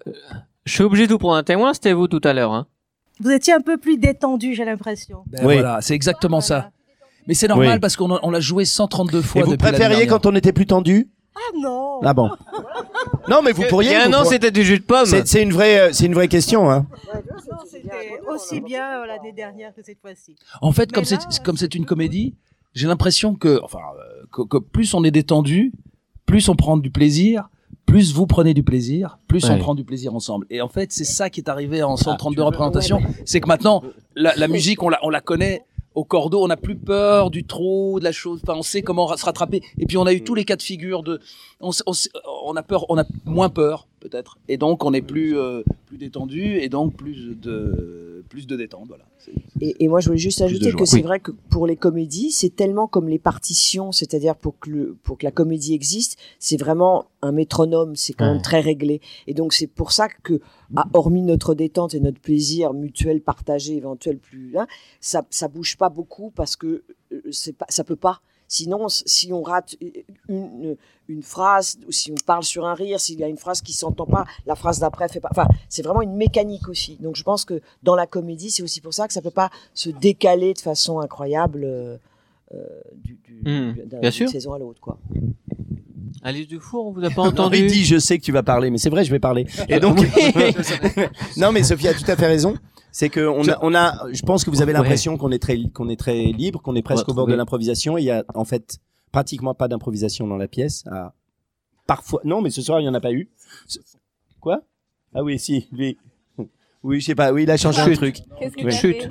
Je 0.66 0.74
suis 0.74 0.84
obligé 0.84 1.06
de 1.08 1.12
vous 1.12 1.20
prendre 1.20 1.36
un 1.36 1.44
témoin, 1.44 1.74
c'était 1.74 1.94
vous 1.94 2.08
tout 2.08 2.22
à 2.24 2.34
l'heure. 2.34 2.54
Hein. 2.54 2.66
Vous 3.20 3.30
étiez 3.30 3.54
un 3.54 3.62
peu 3.62 3.78
plus 3.78 3.98
détendu, 3.98 4.56
j'ai 4.56 4.66
l'impression. 4.66 5.20
Ben 5.28 5.46
Oui. 5.46 5.56
Voilà, 5.56 5.80
c'est 5.82 5.94
exactement 5.94 6.42
ça. 6.42 6.72
Mais 7.28 7.34
c'est 7.34 7.48
normal 7.48 7.68
Oui. 7.76 7.80
parce 7.80 7.96
qu'on 7.96 8.14
a- 8.16 8.20
on 8.24 8.32
l'a 8.32 8.40
joué 8.40 8.66
132 8.66 9.22
fois 9.22 9.42
Et 9.42 9.44
vous 9.46 9.52
depuis 9.52 9.64
l'année 9.66 9.78
préfériez 9.78 10.06
dernière. 10.06 10.20
quand 10.22 10.26
on 10.30 10.36
était 10.36 10.54
plus 10.54 10.66
tendu 10.66 11.10
Ah 11.36 11.40
non 11.60 12.00
Ah 12.04 12.14
bon 12.14 12.30
Non, 13.30 13.42
mais 13.44 13.52
vous 13.54 13.64
pourriez. 13.70 13.92
il 13.92 13.94
y 13.94 13.96
a 13.96 14.04
un 14.04 14.08
vous 14.10 14.14
an, 14.16 14.18
pourriez- 14.24 14.30
c'était 14.32 14.52
du 14.52 14.64
jus 14.64 14.80
de 14.80 14.84
pomme. 14.84 15.06
C'est 15.06 15.28
c'est 15.28 15.42
une 15.42 15.52
vraie, 15.54 15.80
euh, 15.80 15.90
c'est 15.94 16.06
une 16.06 16.14
vraie 16.14 16.28
question, 16.28 16.70
hein. 16.70 16.86
Non, 17.14 17.58
c'était 17.70 18.20
aussi 18.30 18.62
bien 18.62 19.02
euh, 19.02 19.06
l'année 19.06 19.32
dernière 19.32 19.74
que 19.74 19.82
cette 19.84 20.00
fois-ci. 20.02 20.36
En 20.62 20.72
fait, 20.72 20.92
comme 20.92 21.06
c'est 21.06 21.20
comme 21.44 21.58
c'est 21.58 21.74
une 21.76 21.86
comédie, 21.86 22.36
j'ai 22.74 22.88
l'impression 22.88 23.36
que 23.36 23.60
enfin 23.64 23.80
euh, 23.80 24.26
que, 24.32 24.42
que 24.44 24.58
plus 24.58 24.94
on 24.94 25.04
est 25.04 25.12
détendu, 25.12 25.72
plus 26.26 26.50
on 26.50 26.56
prend 26.56 26.76
du 26.78 26.92
plaisir, 26.92 27.50
plus 27.86 28.14
vous 28.14 28.28
prenez 28.28 28.54
du 28.54 28.64
plaisir, 28.64 29.18
plus 29.28 29.46
on 29.46 29.54
Ouais. 29.54 29.60
prend 29.60 29.76
du 29.76 29.84
plaisir 29.86 30.14
ensemble. 30.16 30.46
Et 30.50 30.62
en 30.62 30.68
fait, 30.70 30.92
c'est 30.92 31.04
ça 31.04 31.30
qui 31.30 31.40
est 31.42 31.50
arrivé 31.50 31.84
en 31.84 31.96
132 31.98 32.44
représentations, 32.44 33.02
c'est 33.26 33.40
que 33.40 33.48
maintenant 33.48 33.82
la, 34.16 34.36
la 34.36 34.48
musique 34.48 34.84
on 34.84 34.90
la 34.90 35.00
on 35.04 35.10
la 35.10 35.22
connaît 35.22 35.64
au 35.96 36.04
cordeau, 36.04 36.44
on 36.44 36.48
n'a 36.48 36.58
plus 36.58 36.76
peur 36.76 37.30
du 37.30 37.46
trop, 37.46 38.00
de 38.00 38.04
la 38.04 38.12
chose. 38.12 38.42
Enfin, 38.44 38.58
on 38.58 38.64
sait 38.64 38.82
comment 38.82 39.16
se 39.16 39.26
rattraper. 39.26 39.62
Et 39.78 39.86
puis 39.86 39.98
on 39.98 40.06
a 40.06 40.14
eu 40.14 40.24
tous 40.24 40.36
les 40.36 40.46
cas 40.46 40.56
de 40.56 40.62
figure 40.62 41.04
de, 41.04 41.20
on 41.60 42.56
a 42.56 42.64
peur, 42.64 42.86
on 42.90 42.98
a 42.98 43.06
moins 43.26 43.50
peur 43.50 43.88
peut-être. 44.04 44.38
Et 44.50 44.58
donc 44.58 44.84
on 44.84 44.94
est 44.94 45.02
plus 45.02 45.38
euh, 45.38 45.64
plus 45.86 45.98
détendu 45.98 46.58
et 46.58 46.70
donc 46.70 46.96
plus 46.96 47.36
de 47.40 48.24
plus 48.30 48.48
de 48.48 48.56
détente. 48.56 48.88
Voilà. 48.88 49.06
C'est- 49.20 49.32
Et, 49.62 49.84
et 49.84 49.88
moi, 49.88 50.00
je 50.02 50.08
voulais 50.08 50.18
juste 50.30 50.42
ajouter 50.42 50.72
que 50.74 50.86
c'est 50.86 50.98
Oui. 50.98 51.02
vrai 51.04 51.20
que 51.20 51.32
pour 51.50 51.68
les 51.68 51.76
comédies, 51.78 52.32
c'est 52.32 52.54
tellement 52.56 52.88
comme 52.88 53.08
les 53.08 53.20
partitions, 53.20 53.92
c'est-à-dire 53.92 54.36
pour 54.36 54.58
que 54.60 54.70
le, 54.70 54.98
pour 55.04 55.18
que 55.18 55.26
la 55.26 55.32
comédie 55.32 55.74
existe, 55.74 56.18
c'est 56.40 56.58
vraiment 56.58 57.06
un 57.22 57.32
métronome, 57.32 57.96
c'est 57.96 58.14
quand 58.14 58.26
Ouais. 58.26 58.34
même 58.34 58.42
très 58.42 58.60
réglé. 58.60 59.02
Et 59.28 59.34
donc 59.34 59.54
c'est 59.54 59.68
pour 59.68 59.92
ça 59.92 60.08
que, 60.10 60.40
ah, 60.76 60.86
hormis 60.94 61.22
notre 61.22 61.54
détente 61.56 61.94
et 61.94 62.00
notre 62.00 62.20
plaisir 62.20 62.74
mutuel, 62.74 63.22
partagé, 63.22 63.76
éventuel 63.78 64.18
plus, 64.18 64.58
hein, 64.58 64.68
ça 65.00 65.26
ça 65.30 65.48
bouge 65.48 65.78
pas 65.78 65.90
beaucoup 65.90 66.32
parce 66.32 66.56
que 66.56 66.84
euh, 67.12 67.22
c'est 67.32 67.54
pas, 67.56 67.68
ça 67.70 67.84
peut 67.84 67.96
pas. 68.08 68.22
Sinon, 68.54 68.88
si 68.88 69.34
on 69.34 69.42
rate 69.42 69.76
une, 70.30 70.76
une 71.10 71.24
phrase, 71.24 71.80
ou 71.88 71.92
si 71.92 72.12
on 72.12 72.16
parle 72.24 72.44
sur 72.44 72.68
un 72.68 72.76
rire, 72.76 73.00
s'il 73.00 73.20
y 73.20 73.24
a 73.24 73.28
une 73.28 73.38
phrase 73.38 73.62
qui 73.64 73.74
s'entend 73.74 74.06
pas, 74.06 74.26
la 74.46 74.54
phrase 74.56 74.78
d'après 74.78 75.10
fait 75.10 75.20
pas. 75.20 75.30
Enfin, 75.32 75.48
c'est 75.70 75.82
vraiment 75.82 76.04
une 76.04 76.16
mécanique 76.16 76.68
aussi. 76.70 76.98
Donc, 77.02 77.16
je 77.16 77.24
pense 77.24 77.46
que 77.46 77.62
dans 77.82 77.96
la 77.96 78.06
comédie, 78.06 78.52
c'est 78.52 78.62
aussi 78.62 78.80
pour 78.80 78.94
ça 78.94 79.08
que 79.08 79.14
ça 79.14 79.24
peut 79.24 79.32
pas 79.32 79.50
se 79.74 79.90
décaler 79.90 80.54
de 80.54 80.60
façon 80.60 81.00
incroyable 81.00 81.64
euh, 81.64 81.98
euh, 82.54 82.58
du, 83.04 83.18
du- 83.28 83.50
Hmm, 83.50 83.74
bien 84.00 84.12
sûr. 84.12 84.30
saison 84.30 84.54
à 84.54 84.60
l'autre, 84.60 84.80
quoi. 84.80 85.00
Alice 86.22 86.48
Dufour, 86.48 86.86
on 86.86 86.92
vous 86.92 87.04
a 87.04 87.10
pas 87.10 87.24
entendu? 87.24 87.58
Il 87.58 87.68
dit, 87.68 87.84
je 87.84 87.98
sais 87.98 88.20
que 88.20 88.24
tu 88.24 88.32
vas 88.32 88.44
parler, 88.44 88.70
mais 88.70 88.78
c'est 88.78 88.92
vrai, 88.92 89.04
je 89.04 89.10
vais 89.12 89.20
parler. 89.20 89.48
Et 89.68 89.80
donc, 89.86 89.98
non, 91.38 91.52
mais 91.52 91.64
Sophie 91.64 91.88
a 91.88 91.94
tout 91.96 92.06
à 92.10 92.16
fait 92.16 92.28
raison. 92.28 92.54
C'est 92.96 93.10
que 93.10 93.26
on 93.28 93.46
a, 93.50 93.58
on 93.64 93.74
a, 93.74 94.06
je 94.14 94.22
pense 94.22 94.44
que 94.46 94.52
vous 94.52 94.62
avez 94.62 94.72
Ouais. 94.72 94.78
l'impression 94.78 95.18
qu'on 95.18 95.32
est 95.32 95.40
très, 95.42 95.60
qu'on 95.74 95.90
est 95.90 96.00
très 96.00 96.26
libre, 96.26 96.62
qu'on 96.62 96.76
est 96.76 96.84
presque 96.84 97.10
au 97.10 97.14
bord 97.16 97.26
de 97.28 97.34
l'improvisation. 97.34 97.98
Il 97.98 98.04
y 98.06 98.12
a 98.12 98.24
en 98.36 98.46
fait 98.46 98.78
pratiquement 99.12 99.56
pas 99.56 99.68
d'improvisation 99.68 100.28
dans 100.28 100.38
la 100.38 100.48
pièce. 100.48 100.84
Ah, 100.92 101.12
parfois, 101.88 102.22
non, 102.24 102.42
mais 102.42 102.52
ce 102.52 102.62
soir 102.62 102.80
il 102.80 102.84
y 102.86 102.88
en 102.90 102.94
a 102.94 103.02
pas 103.02 103.12
eu. 103.12 103.30
Quoi? 104.40 104.62
Ah 105.16 105.24
oui, 105.24 105.40
si, 105.40 105.68
lui. 105.72 105.98
Oui, 106.84 107.00
je 107.00 107.06
sais 107.08 107.16
pas. 107.16 107.32
Oui, 107.32 107.44
il 107.44 107.52
a 107.52 107.58
changé 107.58 107.82
un 107.82 107.86
Chut. 107.86 107.96
truc. 107.96 108.18
Une 108.58 108.70
chute. 108.72 109.10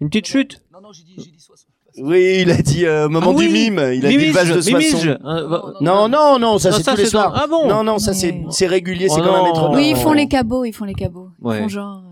Une 0.00 0.08
petite 0.08 0.26
chute 0.26 0.62
Non, 0.72 0.80
non, 0.80 0.88
j'ai 0.92 1.04
dit, 1.04 1.14
j'ai 1.18 1.30
dit 1.30 1.38
60. 1.38 1.68
Oui, 1.98 2.38
il 2.42 2.50
a 2.50 2.60
dit 2.60 2.84
euh, 2.86 3.08
moment 3.08 3.30
Ah 3.30 3.38
du 3.38 3.46
oui. 3.46 3.52
mime. 3.70 3.78
Il 3.94 4.04
a 4.04 4.08
dit 4.08 4.26
le 4.26 4.32
vase 4.32 4.48
de 4.48 4.54
Mimige, 4.72 4.90
Soissons. 4.90 5.06
Mimige. 5.06 5.18
Va- 5.22 5.72
Non, 5.80 6.08
non, 6.08 6.38
non, 6.40 6.58
ça 6.58 6.72
c'est 6.72 6.82
tous 6.82 6.96
les 6.96 7.04
c'est 7.04 7.12
dans- 7.12 7.20
soirs. 7.30 7.32
Ah 7.36 7.46
bon 7.46 7.68
Non, 7.68 7.84
non, 7.84 7.98
ça 8.00 8.12
c'est 8.14 8.34
c'est 8.50 8.66
régulier, 8.66 9.08
c'est 9.08 9.20
Oh 9.20 9.24
comme 9.24 9.34
un 9.34 9.38
non. 9.38 9.44
métronome. 9.44 9.76
Oui, 9.76 9.90
ils 9.90 9.96
font 9.96 10.12
les 10.14 10.26
cabots, 10.26 10.64
ils 10.64 10.72
font 10.72 10.84
les 10.86 10.94
cabots. 10.94 11.28
Ils 11.40 11.46
Ouais. 11.46 11.60
font 11.60 11.68
genre. 11.68 12.02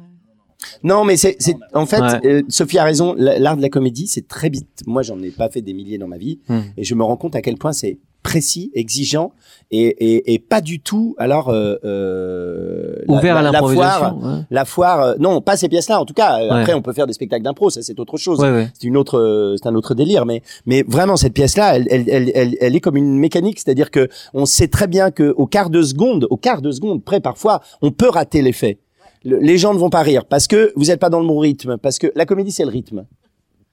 Non, 0.82 1.04
mais 1.04 1.16
c'est, 1.16 1.36
c'est, 1.38 1.56
en 1.74 1.86
fait, 1.86 2.00
Ouais. 2.00 2.26
euh, 2.26 2.42
Sophie 2.48 2.78
a 2.78 2.84
raison. 2.84 3.14
L'art 3.16 3.56
de 3.56 3.62
la 3.62 3.68
comédie, 3.68 4.06
c'est 4.06 4.26
très 4.28 4.48
vite. 4.48 4.80
Moi, 4.86 5.02
j'en 5.02 5.20
ai 5.22 5.30
pas 5.30 5.48
fait 5.48 5.62
des 5.62 5.74
milliers 5.74 5.98
dans 5.98 6.08
ma 6.08 6.18
vie, 6.18 6.38
Hmm. 6.48 6.60
et 6.76 6.84
je 6.84 6.94
me 6.94 7.02
rends 7.04 7.16
compte 7.16 7.34
à 7.36 7.42
quel 7.42 7.56
point 7.56 7.72
c'est 7.72 7.98
précis, 8.22 8.70
exigeant, 8.74 9.32
et, 9.72 9.80
et, 9.82 10.32
et 10.34 10.38
pas 10.38 10.60
du 10.60 10.78
tout. 10.78 11.16
Alors, 11.18 11.48
euh, 11.48 11.74
euh, 11.84 12.94
la- 13.08 13.14
Ouvert 13.14 13.36
à 13.36 13.42
la, 13.42 13.50
la 13.50 13.58
foire, 13.60 14.16
ouais. 14.22 14.40
la 14.50 14.64
foire, 14.64 15.00
euh, 15.02 15.14
non, 15.18 15.40
pas 15.40 15.56
ces 15.56 15.68
pièces-là. 15.68 16.00
En 16.00 16.04
tout 16.04 16.14
cas, 16.14 16.38
euh, 16.40 16.48
Ouais. 16.54 16.60
après, 16.60 16.74
on 16.74 16.82
peut 16.82 16.92
faire 16.92 17.06
des 17.08 17.12
spectacles 17.12 17.42
d'impro, 17.42 17.70
ça 17.70 17.82
c'est 17.82 17.98
autre 17.98 18.16
chose. 18.16 18.38
Ouais, 18.38 18.50
ouais. 18.52 18.68
C'est 18.78 18.86
une 18.86 18.96
autre, 18.96 19.56
c'est 19.60 19.68
un 19.68 19.74
autre 19.74 19.94
délire, 19.94 20.24
mais 20.26 20.42
mais 20.66 20.84
vraiment 20.86 21.16
cette 21.16 21.34
pièce-là, 21.34 21.76
elle, 21.76 21.86
elle, 21.90 22.04
elle, 22.08 22.30
elle, 22.34 22.56
elle 22.60 22.76
est 22.76 22.80
comme 22.80 22.96
une 22.96 23.18
mécanique, 23.18 23.58
c'est-à-dire 23.58 23.90
que 23.90 24.08
on 24.34 24.46
sait 24.46 24.68
très 24.68 24.86
bien 24.86 25.10
que 25.10 25.34
au 25.36 25.46
quart 25.46 25.70
de 25.70 25.82
seconde, 25.82 26.26
au 26.30 26.36
quart 26.36 26.62
de 26.62 26.70
seconde 26.70 27.02
près, 27.02 27.20
parfois, 27.20 27.60
on 27.80 27.90
peut 27.90 28.08
rater 28.08 28.40
l'effet. 28.42 28.78
Le- 29.24 29.38
les 29.38 29.58
gens 29.58 29.72
ne 29.74 29.78
vont 29.78 29.90
pas 29.90 30.02
rire 30.02 30.24
parce 30.24 30.46
que 30.46 30.72
vous 30.76 30.86
n'êtes 30.86 31.00
pas 31.00 31.10
dans 31.10 31.20
le 31.20 31.26
bon 31.26 31.38
rythme, 31.38 31.76
parce 31.78 31.98
que 31.98 32.10
la 32.14 32.26
comédie 32.26 32.50
c'est 32.52 32.64
le 32.64 32.70
rythme, 32.70 33.06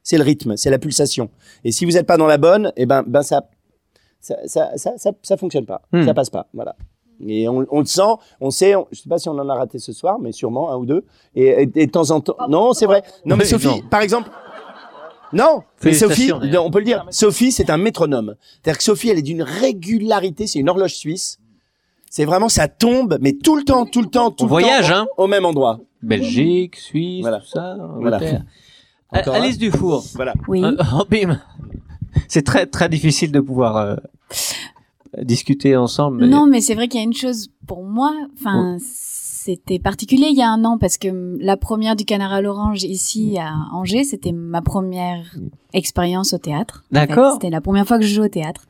c'est 0.03 0.17
le 0.17 0.23
rythme, 0.23 0.55
c'est 0.57 0.69
la 0.69 0.79
pulsation. 0.79 1.29
Et 1.63 1.71
si 1.71 1.85
vous 1.85 1.91
n'êtes 1.91 2.05
pas 2.07 2.17
dans 2.17 2.27
la 2.27 2.37
bonne, 2.37 2.71
et 2.77 2.85
ben 2.85 3.03
ben 3.05 3.21
ça 3.23 3.49
ça 4.19 4.35
ça 4.45 4.71
ça 4.77 4.93
ça, 4.97 5.11
ça 5.21 5.37
fonctionne 5.37 5.65
pas, 5.65 5.81
Hmm. 5.91 6.05
ça 6.05 6.13
passe 6.13 6.29
pas, 6.29 6.47
voilà. 6.53 6.75
Et 7.27 7.49
on, 7.49 7.65
on 7.69 7.79
le 7.79 7.85
sent, 7.85 8.01
on 8.39 8.49
sait, 8.49 8.75
on- 8.75 8.87
je 8.91 9.01
sais 9.01 9.09
pas 9.09 9.17
si 9.17 9.27
on 9.27 9.33
en 9.33 9.49
a 9.49 9.53
raté 9.53 9.77
ce 9.79 9.91
soir, 9.91 10.19
mais 10.19 10.31
sûrement 10.31 10.71
un 10.71 10.77
ou 10.77 10.85
deux. 10.85 11.03
Et, 11.35 11.47
et- 11.47 11.61
et 11.75 11.85
de 11.87 11.91
temps 11.91 12.11
en 12.11 12.21
temps, 12.21 12.37
non, 12.47 12.71
c'est 12.73 12.85
vrai. 12.85 13.03
Non, 13.25 13.35
mais 13.35 13.43
Sophie, 13.43 13.67
non. 13.67 13.81
par 13.89 14.01
exemple, 14.01 14.29
non, 15.33 15.63
mais 15.83 15.93
Sophie, 15.93 16.31
on 16.31 16.71
peut 16.71 16.79
le 16.79 16.85
dire, 16.85 17.05
Sophie, 17.11 17.51
c'est 17.51 17.69
un 17.69 17.77
métronome. 17.77 18.35
C'est-à-dire 18.63 18.77
que 18.77 18.83
Sophie, 18.83 19.09
elle 19.09 19.19
est 19.19 19.23
d'une 19.23 19.43
régularité, 19.43 20.47
c'est 20.47 20.59
une 20.59 20.69
horloge 20.69 20.95
suisse. 20.95 21.39
C'est 22.09 22.25
vraiment, 22.25 22.49
ça 22.49 22.67
tombe, 22.67 23.17
mais 23.21 23.33
tout 23.33 23.55
le 23.55 23.63
temps, 23.63 23.85
tout 23.85 24.01
le 24.01 24.07
temps, 24.09 24.31
tout 24.31 24.43
On 24.43 24.47
le 24.47 24.49
voyage, 24.49 24.89
temps, 24.89 24.95
hein. 24.95 25.07
au 25.17 25.27
même 25.27 25.45
endroit. 25.45 25.79
Belgique, 26.01 26.75
Suisse, 26.77 27.21
Voilà. 27.21 27.39
tout 27.39 27.47
ça. 27.47 27.77
Voilà. 27.99 28.19
Un 29.11 29.31
Alice 29.31 29.57
Dufour. 29.57 30.03
Voilà. 30.15 30.33
Oui. 30.47 30.63
Euh, 30.63 30.75
oh, 30.95 31.03
bim. 31.09 31.39
C'est 32.27 32.43
très 32.45 32.65
très 32.67 32.89
difficile 32.89 33.31
de 33.31 33.39
pouvoir 33.39 33.77
euh, 33.77 33.95
discuter 35.21 35.75
ensemble. 35.75 36.21
mais- 36.21 36.27
Non, 36.27 36.45
mais 36.47 36.61
c'est 36.61 36.75
vrai 36.75 36.87
qu'il 36.87 36.99
y 36.99 37.03
a 37.03 37.05
une 37.05 37.13
chose 37.13 37.49
pour 37.67 37.83
moi. 37.83 38.13
Enfin, 38.39 38.77
c'était 38.79 39.79
particulier 39.79 40.27
il 40.31 40.37
y 40.37 40.41
a 40.43 40.49
un 40.49 40.63
an 40.65 40.77
parce 40.77 40.97
que 40.97 41.37
la 41.39 41.57
première 41.57 41.95
du 41.95 42.05
Canard 42.05 42.33
à 42.33 42.41
l'Orange 42.41 42.83
ici 42.83 43.37
à 43.39 43.51
Angers, 43.73 44.03
c'était 44.03 44.31
ma 44.31 44.61
première 44.61 45.25
expérience 45.73 46.33
au 46.33 46.37
théâtre. 46.37 46.83
en 46.93 46.99
fait. 46.99 47.07
D'accord. 47.07 47.33
C'était 47.33 47.49
la 47.49 47.61
première 47.61 47.87
fois 47.87 47.97
que 47.97 48.05
je 48.05 48.13
joue 48.13 48.23
au 48.23 48.27
théâtre. 48.29 48.65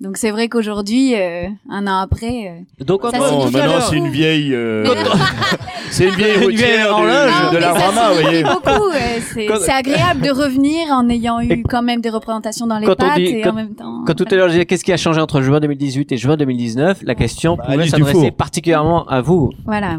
Donc 0.00 0.16
c'est 0.16 0.30
vrai 0.30 0.48
qu'aujourd'hui, 0.48 1.16
euh, 1.16 1.48
un 1.68 1.86
an 1.88 1.98
après, 1.98 2.46
euh, 2.80 2.84
Donc 2.84 3.00
tout 3.00 3.08
à 3.08 3.18
maintenant 3.18 3.80
c'est 3.80 3.96
une 3.96 4.08
vieille. 4.10 4.54
euh, 4.54 4.86
c'est 5.90 6.04
une 6.06 6.14
vieille 6.14 6.36
Une 6.36 6.44
routière 6.44 6.68
vieille 6.68 6.84
horloge. 6.86 7.32
Non, 7.46 7.52
de 7.52 7.56
la 7.56 7.72
Rama, 7.72 8.12
vous 8.14 8.22
voyez. 8.22 8.42
beaucoup. 8.44 8.88
ouais. 8.90 9.20
C'est 9.34 9.46
Quand- 9.46 9.58
agréable 9.74 10.20
de 10.20 10.30
revenir 10.30 10.86
en 10.92 11.08
ayant 11.08 11.40
eu 11.40 11.64
quand 11.68 11.82
même 11.82 12.00
des 12.00 12.10
représentations 12.10 12.68
dans 12.68 12.78
les 12.78 12.86
Quand 12.86 12.92
on 12.92 13.08
pattes 13.08 13.16
dit- 13.16 13.24
et 13.24 13.40
quand- 13.40 13.50
en 13.50 13.54
même 13.54 13.74
temps. 13.74 14.04
Quand 14.06 14.14
tout 14.14 14.24
à 14.30 14.34
l'heure 14.36 14.46
je 14.48 14.52
disais 14.52 14.66
qu'est-ce 14.66 14.84
qui 14.84 14.92
a 14.92 14.96
changé 14.96 15.20
entre 15.20 15.40
juin 15.42 15.58
2018 15.58 16.12
et 16.12 16.16
juin 16.16 16.36
2019, 16.36 17.00
la 17.02 17.14
question 17.16 17.56
Bah, 17.56 17.64
pouvait 17.72 17.88
s'adresser 17.88 18.30
particulièrement 18.30 19.04
à 19.08 19.20
vous. 19.20 19.50
Voilà. 19.66 19.98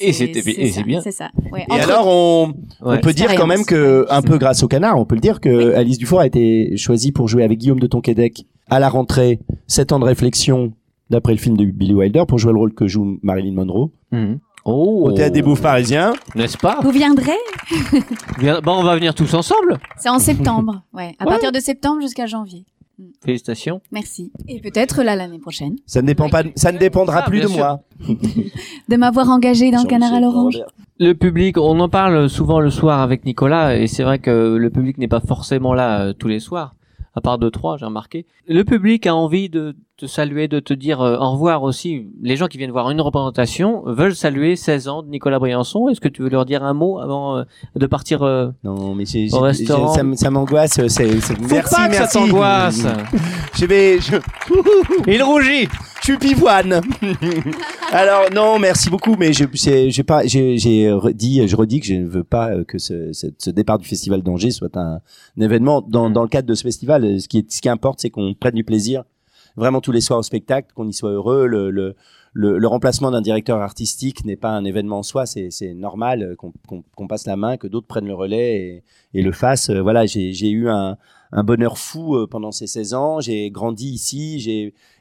Et 0.00 0.12
c'est 0.12 0.82
bien. 0.84 1.00
C'est 1.00 1.10
ça. 1.10 1.30
Ouais. 1.52 1.64
Et 1.68 1.72
Entre- 1.72 1.90
alors, 1.90 2.06
on, 2.06 2.48
Ouais. 2.48 2.96
on 2.96 3.00
peut 3.00 3.12
dire 3.12 3.34
quand 3.34 3.46
même 3.46 3.64
que, 3.64 4.06
un 4.10 4.22
peu 4.22 4.38
grâce 4.38 4.62
au 4.62 4.68
canard, 4.68 4.98
on 4.98 5.04
peut 5.04 5.14
le 5.14 5.20
dire 5.20 5.40
que 5.40 5.74
Alice 5.74 5.98
Dufour 5.98 6.20
a 6.20 6.26
été 6.26 6.76
choisie 6.76 7.12
pour 7.12 7.28
jouer 7.28 7.44
avec 7.44 7.58
Guillaume 7.58 7.80
de 7.80 7.86
Tonquédec 7.86 8.46
à 8.68 8.78
la 8.80 8.88
rentrée, 8.88 9.40
sept 9.66 9.92
ans 9.92 9.98
de 9.98 10.04
réflexion 10.04 10.72
d'après 11.10 11.32
le 11.32 11.38
film 11.38 11.56
de 11.56 11.64
Billy 11.64 11.94
Wilder 11.94 12.24
pour 12.26 12.38
jouer 12.38 12.52
le 12.52 12.58
rôle 12.58 12.74
que 12.74 12.88
joue 12.88 13.18
Marilyn 13.22 13.52
Monroe 13.54 13.90
Mhm. 14.12 14.38
Oh, 14.68 15.02
au 15.06 15.12
théâtre 15.12 15.32
des 15.32 15.42
Bouffes 15.42 15.62
parisiens. 15.62 16.12
n'est-ce 16.34 16.58
pas? 16.58 16.80
Vous 16.82 16.90
viendrez? 16.90 17.30
Bon, 18.64 18.72
on 18.78 18.82
va 18.82 18.96
venir 18.96 19.14
tous 19.14 19.32
ensemble. 19.34 19.78
C'est 19.96 20.08
en 20.08 20.18
septembre. 20.18 20.82
Ouais. 20.92 21.14
À 21.20 21.24
Ouais. 21.24 21.30
partir 21.30 21.52
de 21.52 21.60
septembre 21.60 22.00
jusqu'à 22.02 22.26
janvier. 22.26 22.64
Félicitations. 23.24 23.80
Merci. 23.92 24.30
Et 24.48 24.60
peut-être 24.60 25.02
là 25.02 25.16
l'année 25.16 25.38
prochaine. 25.38 25.76
Ça 25.86 26.02
ne 26.02 26.06
dépend 26.06 26.28
pas, 26.28 26.42
ça 26.54 26.72
ne 26.72 26.78
dépendra 26.78 27.22
Ah, 27.24 27.28
plus 27.28 27.40
de 27.40 27.48
moi. 27.48 27.80
De 28.88 28.96
m'avoir 28.96 29.28
engagé 29.30 29.70
dans 29.70 29.82
le 29.82 29.88
Canard 29.88 30.14
à 30.14 30.20
l'Orange. 30.20 30.58
Le 30.98 31.12
public, 31.14 31.58
on 31.58 31.78
en 31.80 31.88
parle 31.88 32.28
souvent 32.30 32.60
le 32.60 32.70
soir 32.70 33.00
avec 33.00 33.24
Nicolas, 33.24 33.76
et 33.76 33.86
c'est 33.86 34.02
vrai 34.02 34.18
que 34.18 34.56
le 34.56 34.70
public 34.70 34.96
n'est 34.98 35.08
pas 35.08 35.20
forcément 35.20 35.74
là 35.74 36.00
euh, 36.02 36.12
tous 36.12 36.28
les 36.28 36.40
soirs, 36.40 36.74
à 37.16 37.20
part 37.22 37.38
deux 37.38 37.50
trois, 37.50 37.76
j'ai 37.78 37.86
remarqué. 37.86 38.26
Le 38.46 38.62
public 38.62 39.06
a 39.06 39.14
envie 39.14 39.48
de 39.48 39.74
te 39.96 40.04
saluer, 40.04 40.46
de 40.48 40.60
te 40.60 40.74
dire 40.74 41.00
euh, 41.00 41.16
au 41.16 41.30
revoir 41.32 41.62
aussi. 41.62 42.06
Les 42.22 42.36
gens 42.36 42.46
qui 42.46 42.58
viennent 42.58 42.70
voir 42.70 42.90
une 42.90 43.00
représentation 43.00 43.82
veulent 43.86 44.14
saluer 44.14 44.54
16 44.54 44.88
ans 44.88 45.02
de 45.02 45.08
Nicolas 45.08 45.38
Briançon. 45.38 45.88
Est-ce 45.88 46.00
que 46.02 46.08
tu 46.08 46.20
veux 46.22 46.28
leur 46.28 46.44
dire 46.44 46.62
un 46.62 46.74
mot 46.74 46.98
avant 46.98 47.38
euh, 47.38 47.44
de 47.74 47.86
partir 47.86 48.22
euh, 48.22 48.50
Non, 48.62 48.94
mais 48.94 49.06
j'ai, 49.06 49.28
Au 49.32 49.40
restaurant. 49.40 49.88
ça, 49.94 50.02
ça 50.14 50.30
m'angoisse. 50.30 50.72
C'est, 50.74 50.88
c'est- 50.90 51.08
Faut 51.22 51.34
merci, 51.50 51.74
pas 51.74 51.88
que 51.88 51.94
ça 51.94 52.00
merci. 52.00 52.18
t'angoisse. 52.18 52.86
Je 53.58 53.64
vais, 53.64 53.98
je, 54.00 54.16
Il 55.06 55.22
rougit. 55.22 55.66
Tu 56.06 56.18
pivoines. 56.18 56.80
Alors 57.92 58.30
non, 58.32 58.60
merci 58.60 58.88
beaucoup, 58.90 59.16
mais 59.18 59.32
je 59.32 59.44
j'ai 59.52 60.04
pas 60.04 60.24
j'ai 60.24 60.56
j'ai 60.56 60.96
dit 61.14 61.48
je 61.48 61.56
redis 61.56 61.80
que 61.80 61.86
je 61.86 61.94
ne 61.94 62.06
veux 62.06 62.22
pas 62.22 62.52
euh, 62.52 62.62
que 62.62 62.78
ce, 62.78 63.12
ce, 63.12 63.26
ce 63.36 63.50
départ 63.50 63.78
du 63.78 63.88
festival 63.88 64.22
d'Angers 64.22 64.52
soit 64.52 64.76
un, 64.76 65.00
un 65.36 65.40
événement 65.40 65.82
dans 65.82 66.08
dans 66.08 66.22
le 66.22 66.28
cadre 66.28 66.46
de 66.46 66.54
ce 66.54 66.62
festival. 66.62 67.04
euh, 67.04 67.18
Ce 67.18 67.26
qui 67.26 67.38
est 67.38 67.50
ce 67.52 67.60
qui 67.60 67.68
importe, 67.68 67.98
c'est 68.00 68.10
qu'on 68.10 68.34
prenne 68.34 68.54
du 68.54 68.62
plaisir 68.62 69.02
vraiment 69.56 69.80
tous 69.80 69.90
les 69.90 70.00
soirs 70.00 70.20
au 70.20 70.22
spectacle, 70.22 70.68
qu'on 70.76 70.86
y 70.86 70.92
soit 70.92 71.10
heureux. 71.10 71.46
Le 71.48 71.70
le 71.72 71.96
le, 72.34 72.58
le 72.58 72.68
remplacement 72.68 73.10
d'un 73.10 73.22
directeur 73.22 73.60
artistique 73.60 74.24
n'est 74.24 74.36
pas 74.36 74.50
un 74.50 74.64
événement 74.64 74.98
en 74.98 75.02
soi, 75.02 75.24
c'est 75.26 75.50
normal 75.74 76.22
euh, 76.22 76.36
qu'on 76.36 77.08
passe 77.08 77.26
la 77.26 77.34
main, 77.34 77.56
que 77.56 77.66
d'autres 77.66 77.86
prennent 77.88 78.06
le 78.06 78.14
relais 78.14 78.82
et, 79.14 79.18
et 79.18 79.22
le 79.22 79.32
fassent. 79.32 79.70
Voilà, 79.70 80.06
j'ai 80.06 80.50
eu 80.50 80.68
un 80.68 80.98
un 81.32 81.42
bonheur 81.42 81.76
fou 81.76 82.24
pendant 82.30 82.52
ces 82.52 82.68
16 82.68 82.94
ans. 82.94 83.20
J'ai 83.20 83.50
grandi 83.50 83.88
ici. 83.88 84.38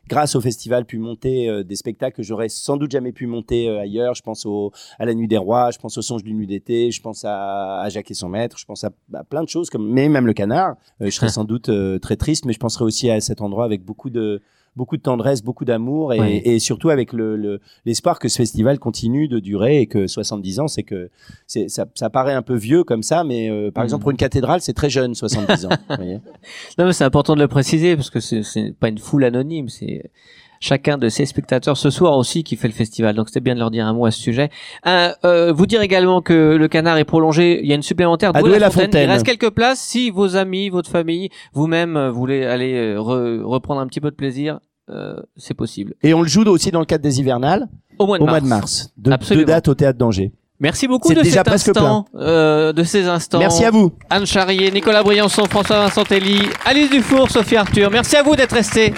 Grâce 0.07 0.35
au 0.35 0.41
festival, 0.41 0.85
pu 0.85 0.99
monter 0.99 1.49
euh, 1.49 1.63
des 1.63 1.75
spectacles 1.75 2.17
que 2.17 2.23
j'aurais 2.23 2.49
sans 2.49 2.77
doute 2.77 2.91
jamais 2.91 3.11
pu 3.11 3.25
monter 3.25 3.67
euh, 3.67 3.79
ailleurs. 3.79 4.13
Je 4.13 4.21
pense 4.21 4.45
au, 4.45 4.71
à 4.99 5.05
la 5.05 5.15
Nuit 5.15 5.27
des 5.27 5.37
Rois, 5.37 5.71
je 5.71 5.79
pense 5.79 5.97
au 5.97 6.03
Songe 6.03 6.23
d'une 6.23 6.37
nuit 6.37 6.47
d'été, 6.47 6.91
je 6.91 7.01
pense 7.01 7.25
à, 7.25 7.81
à 7.81 7.89
Jacques 7.89 8.11
et 8.11 8.13
son 8.13 8.29
maître, 8.29 8.57
je 8.59 8.65
pense 8.65 8.83
à, 8.83 8.91
à 9.13 9.23
plein 9.23 9.43
de 9.43 9.49
choses, 9.49 9.71
comme, 9.71 9.89
mais 9.91 10.07
même 10.07 10.27
le 10.27 10.33
canard. 10.33 10.75
Euh, 11.01 11.05
je 11.05 11.11
serais 11.11 11.29
sans 11.35 11.43
doute 11.43 11.71
très 12.01 12.17
triste, 12.17 12.45
mais 12.45 12.53
je 12.53 12.59
penserai 12.59 12.85
aussi 12.85 13.09
à 13.09 13.19
cet 13.19 13.41
endroit 13.41 13.65
avec 13.65 13.83
beaucoup 13.83 14.11
de 14.11 14.41
beaucoup 14.75 14.97
de 14.97 15.01
tendresse, 15.01 15.41
beaucoup 15.41 15.63
d'amour 15.65 16.13
et, 16.13 16.19
et 16.55 16.59
surtout 16.59 16.89
avec 16.89 17.13
le, 17.13 17.35
le- 17.37 17.61
l'espoir 17.85 18.19
que 18.19 18.27
ce 18.27 18.37
festival 18.37 18.77
continue 18.79 19.27
de 19.27 19.39
durer 19.39 19.79
et 19.81 19.87
que 19.87 20.05
70 20.07 20.59
ans, 20.59 20.67
c'est 20.67 20.83
que 20.83 21.09
ça, 21.47 21.85
ça 21.95 22.09
paraît 22.09 22.33
un 22.33 22.41
peu 22.41 22.55
vieux 22.55 22.83
comme 22.83 23.03
ça, 23.03 23.23
mais 23.23 23.49
euh, 23.49 23.71
par 23.71 23.83
exemple 23.83 24.01
pour 24.01 24.11
une 24.11 24.17
cathédrale, 24.17 24.61
c'est 24.61 24.73
très 24.73 24.89
jeune, 24.89 25.15
70 25.15 25.65
ans. 25.65 25.69
vous 25.89 25.95
voyez. 25.95 26.19
Non, 26.77 26.85
mais 26.85 26.93
c'est 26.93 27.03
important 27.05 27.35
de 27.35 27.39
le 27.41 27.47
préciser 27.47 27.95
parce 27.95 28.09
que 28.09 28.19
c'est 28.19 28.43
c'est 28.43 28.73
pas 28.77 28.89
une 28.89 28.97
foule 28.97 29.23
anonyme, 29.23 29.69
c'est 29.69 30.11
chacun 30.59 30.97
de 30.97 31.09
ces 31.09 31.25
spectateurs 31.25 31.77
ce 31.77 31.89
soir 31.89 32.17
aussi 32.17 32.43
qui 32.43 32.55
fait 32.55 32.67
le 32.67 32.73
festival. 32.73 33.15
Donc 33.15 33.27
c'était 33.29 33.39
bien 33.39 33.53
de 33.55 33.59
leur 33.59 33.71
dire 33.71 33.85
un 33.85 33.93
mot 33.93 34.05
à 34.05 34.11
ce 34.11 34.19
sujet. 34.21 34.49
Euh, 34.87 35.09
euh, 35.25 35.53
vous 35.53 35.65
dire 35.65 35.81
également 35.81 36.21
que 36.21 36.55
le 36.55 36.67
canard 36.67 36.97
est 36.97 37.03
prolongé. 37.05 37.59
Il 37.63 37.67
y 37.69 37.71
a 37.71 37.75
une 37.75 37.81
supplémentaire 37.81 38.31
À 38.33 38.41
Douai-la-Fontaine. 38.41 38.89
Douai-la-Fontaine. 38.89 39.09
Il 39.09 39.11
reste 39.11 39.25
quelques 39.25 39.49
places. 39.51 39.79
Si 39.79 40.09
vos 40.09 40.35
amis, 40.35 40.69
votre 40.69 40.89
famille, 40.89 41.29
vous-même 41.53 41.97
euh, 41.97 42.11
voulez 42.11 42.45
aller 42.45 42.73
euh, 42.75 42.97
re- 42.99 43.41
reprendre 43.43 43.81
un 43.81 43.87
petit 43.87 44.01
peu 44.01 44.09
de 44.11 44.15
plaisir, 44.15 44.59
euh, 44.89 45.15
c'est 45.37 45.53
possible. 45.55 45.93
Et 46.03 46.13
on 46.13 46.21
le 46.21 46.27
joue 46.27 46.43
aussi 46.45 46.71
dans 46.71 46.79
le 46.79 46.85
cadre 46.85 47.03
des 47.03 47.19
hivernales 47.19 47.67
Au 47.99 48.05
mois 48.07 48.17
de 48.17 48.23
au 48.23 48.25
mars. 48.25 48.33
mois 48.33 48.41
de 48.41 48.47
mars. 48.47 48.89
Absolument. 49.11 49.45
deux 49.45 49.51
dates 49.53 49.67
au 49.67 49.73
théâtre 49.75 49.97
d'Angers. 49.99 50.31
Merci 50.59 50.87
beaucoup 50.87 51.13
de 51.13 51.21
déjà 51.21 51.39
cet 51.39 51.47
presque 51.47 51.67
instant, 51.67 52.05
euh, 52.15 52.71
de 52.71 52.83
ces 52.83 53.07
instants. 53.09 53.39
Merci 53.39 53.65
à 53.65 53.71
vous. 53.71 53.91
Anne 54.09 54.25
Charrier, 54.25 54.71
Nicolas 54.71 55.03
Briançon, 55.03 55.43
François 55.49 55.79
Vincentelli, 55.81 56.43
Alice 56.63 56.89
Dufour, 56.89 57.29
Sophie 57.29 57.57
Arthur. 57.57 57.91
Merci 57.91 58.15
à 58.15 58.23
vous 58.23 58.37
d'être 58.37 58.53
restés. 58.55 58.93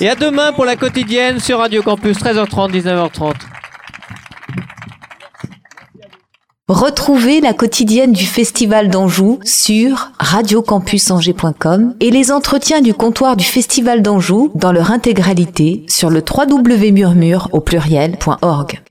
Et 0.00 0.10
à 0.10 0.14
demain 0.14 0.52
pour 0.52 0.66
la 0.66 0.76
quotidienne 0.76 1.40
sur 1.40 1.58
Radio 1.58 1.82
Campus, 1.82 2.18
13h30, 2.18 2.70
19h30. 2.70 3.32
Retrouvez 6.68 7.40
la 7.40 7.54
quotidienne 7.54 8.12
du 8.12 8.26
Festival 8.26 8.90
d'Anjou 8.90 9.38
sur 9.44 10.10
radiocampusangers.com 10.18 11.94
et 12.00 12.10
les 12.10 12.30
entretiens 12.30 12.82
du 12.82 12.92
comptoir 12.92 13.36
du 13.36 13.44
Festival 13.44 14.02
d'Anjou 14.02 14.50
dans 14.54 14.72
leur 14.72 14.90
intégralité 14.90 15.84
sur 15.88 16.10
le 16.10 16.22
www.murmure 16.22 17.48
au 17.52 17.60
pluriel.org. 17.60 18.82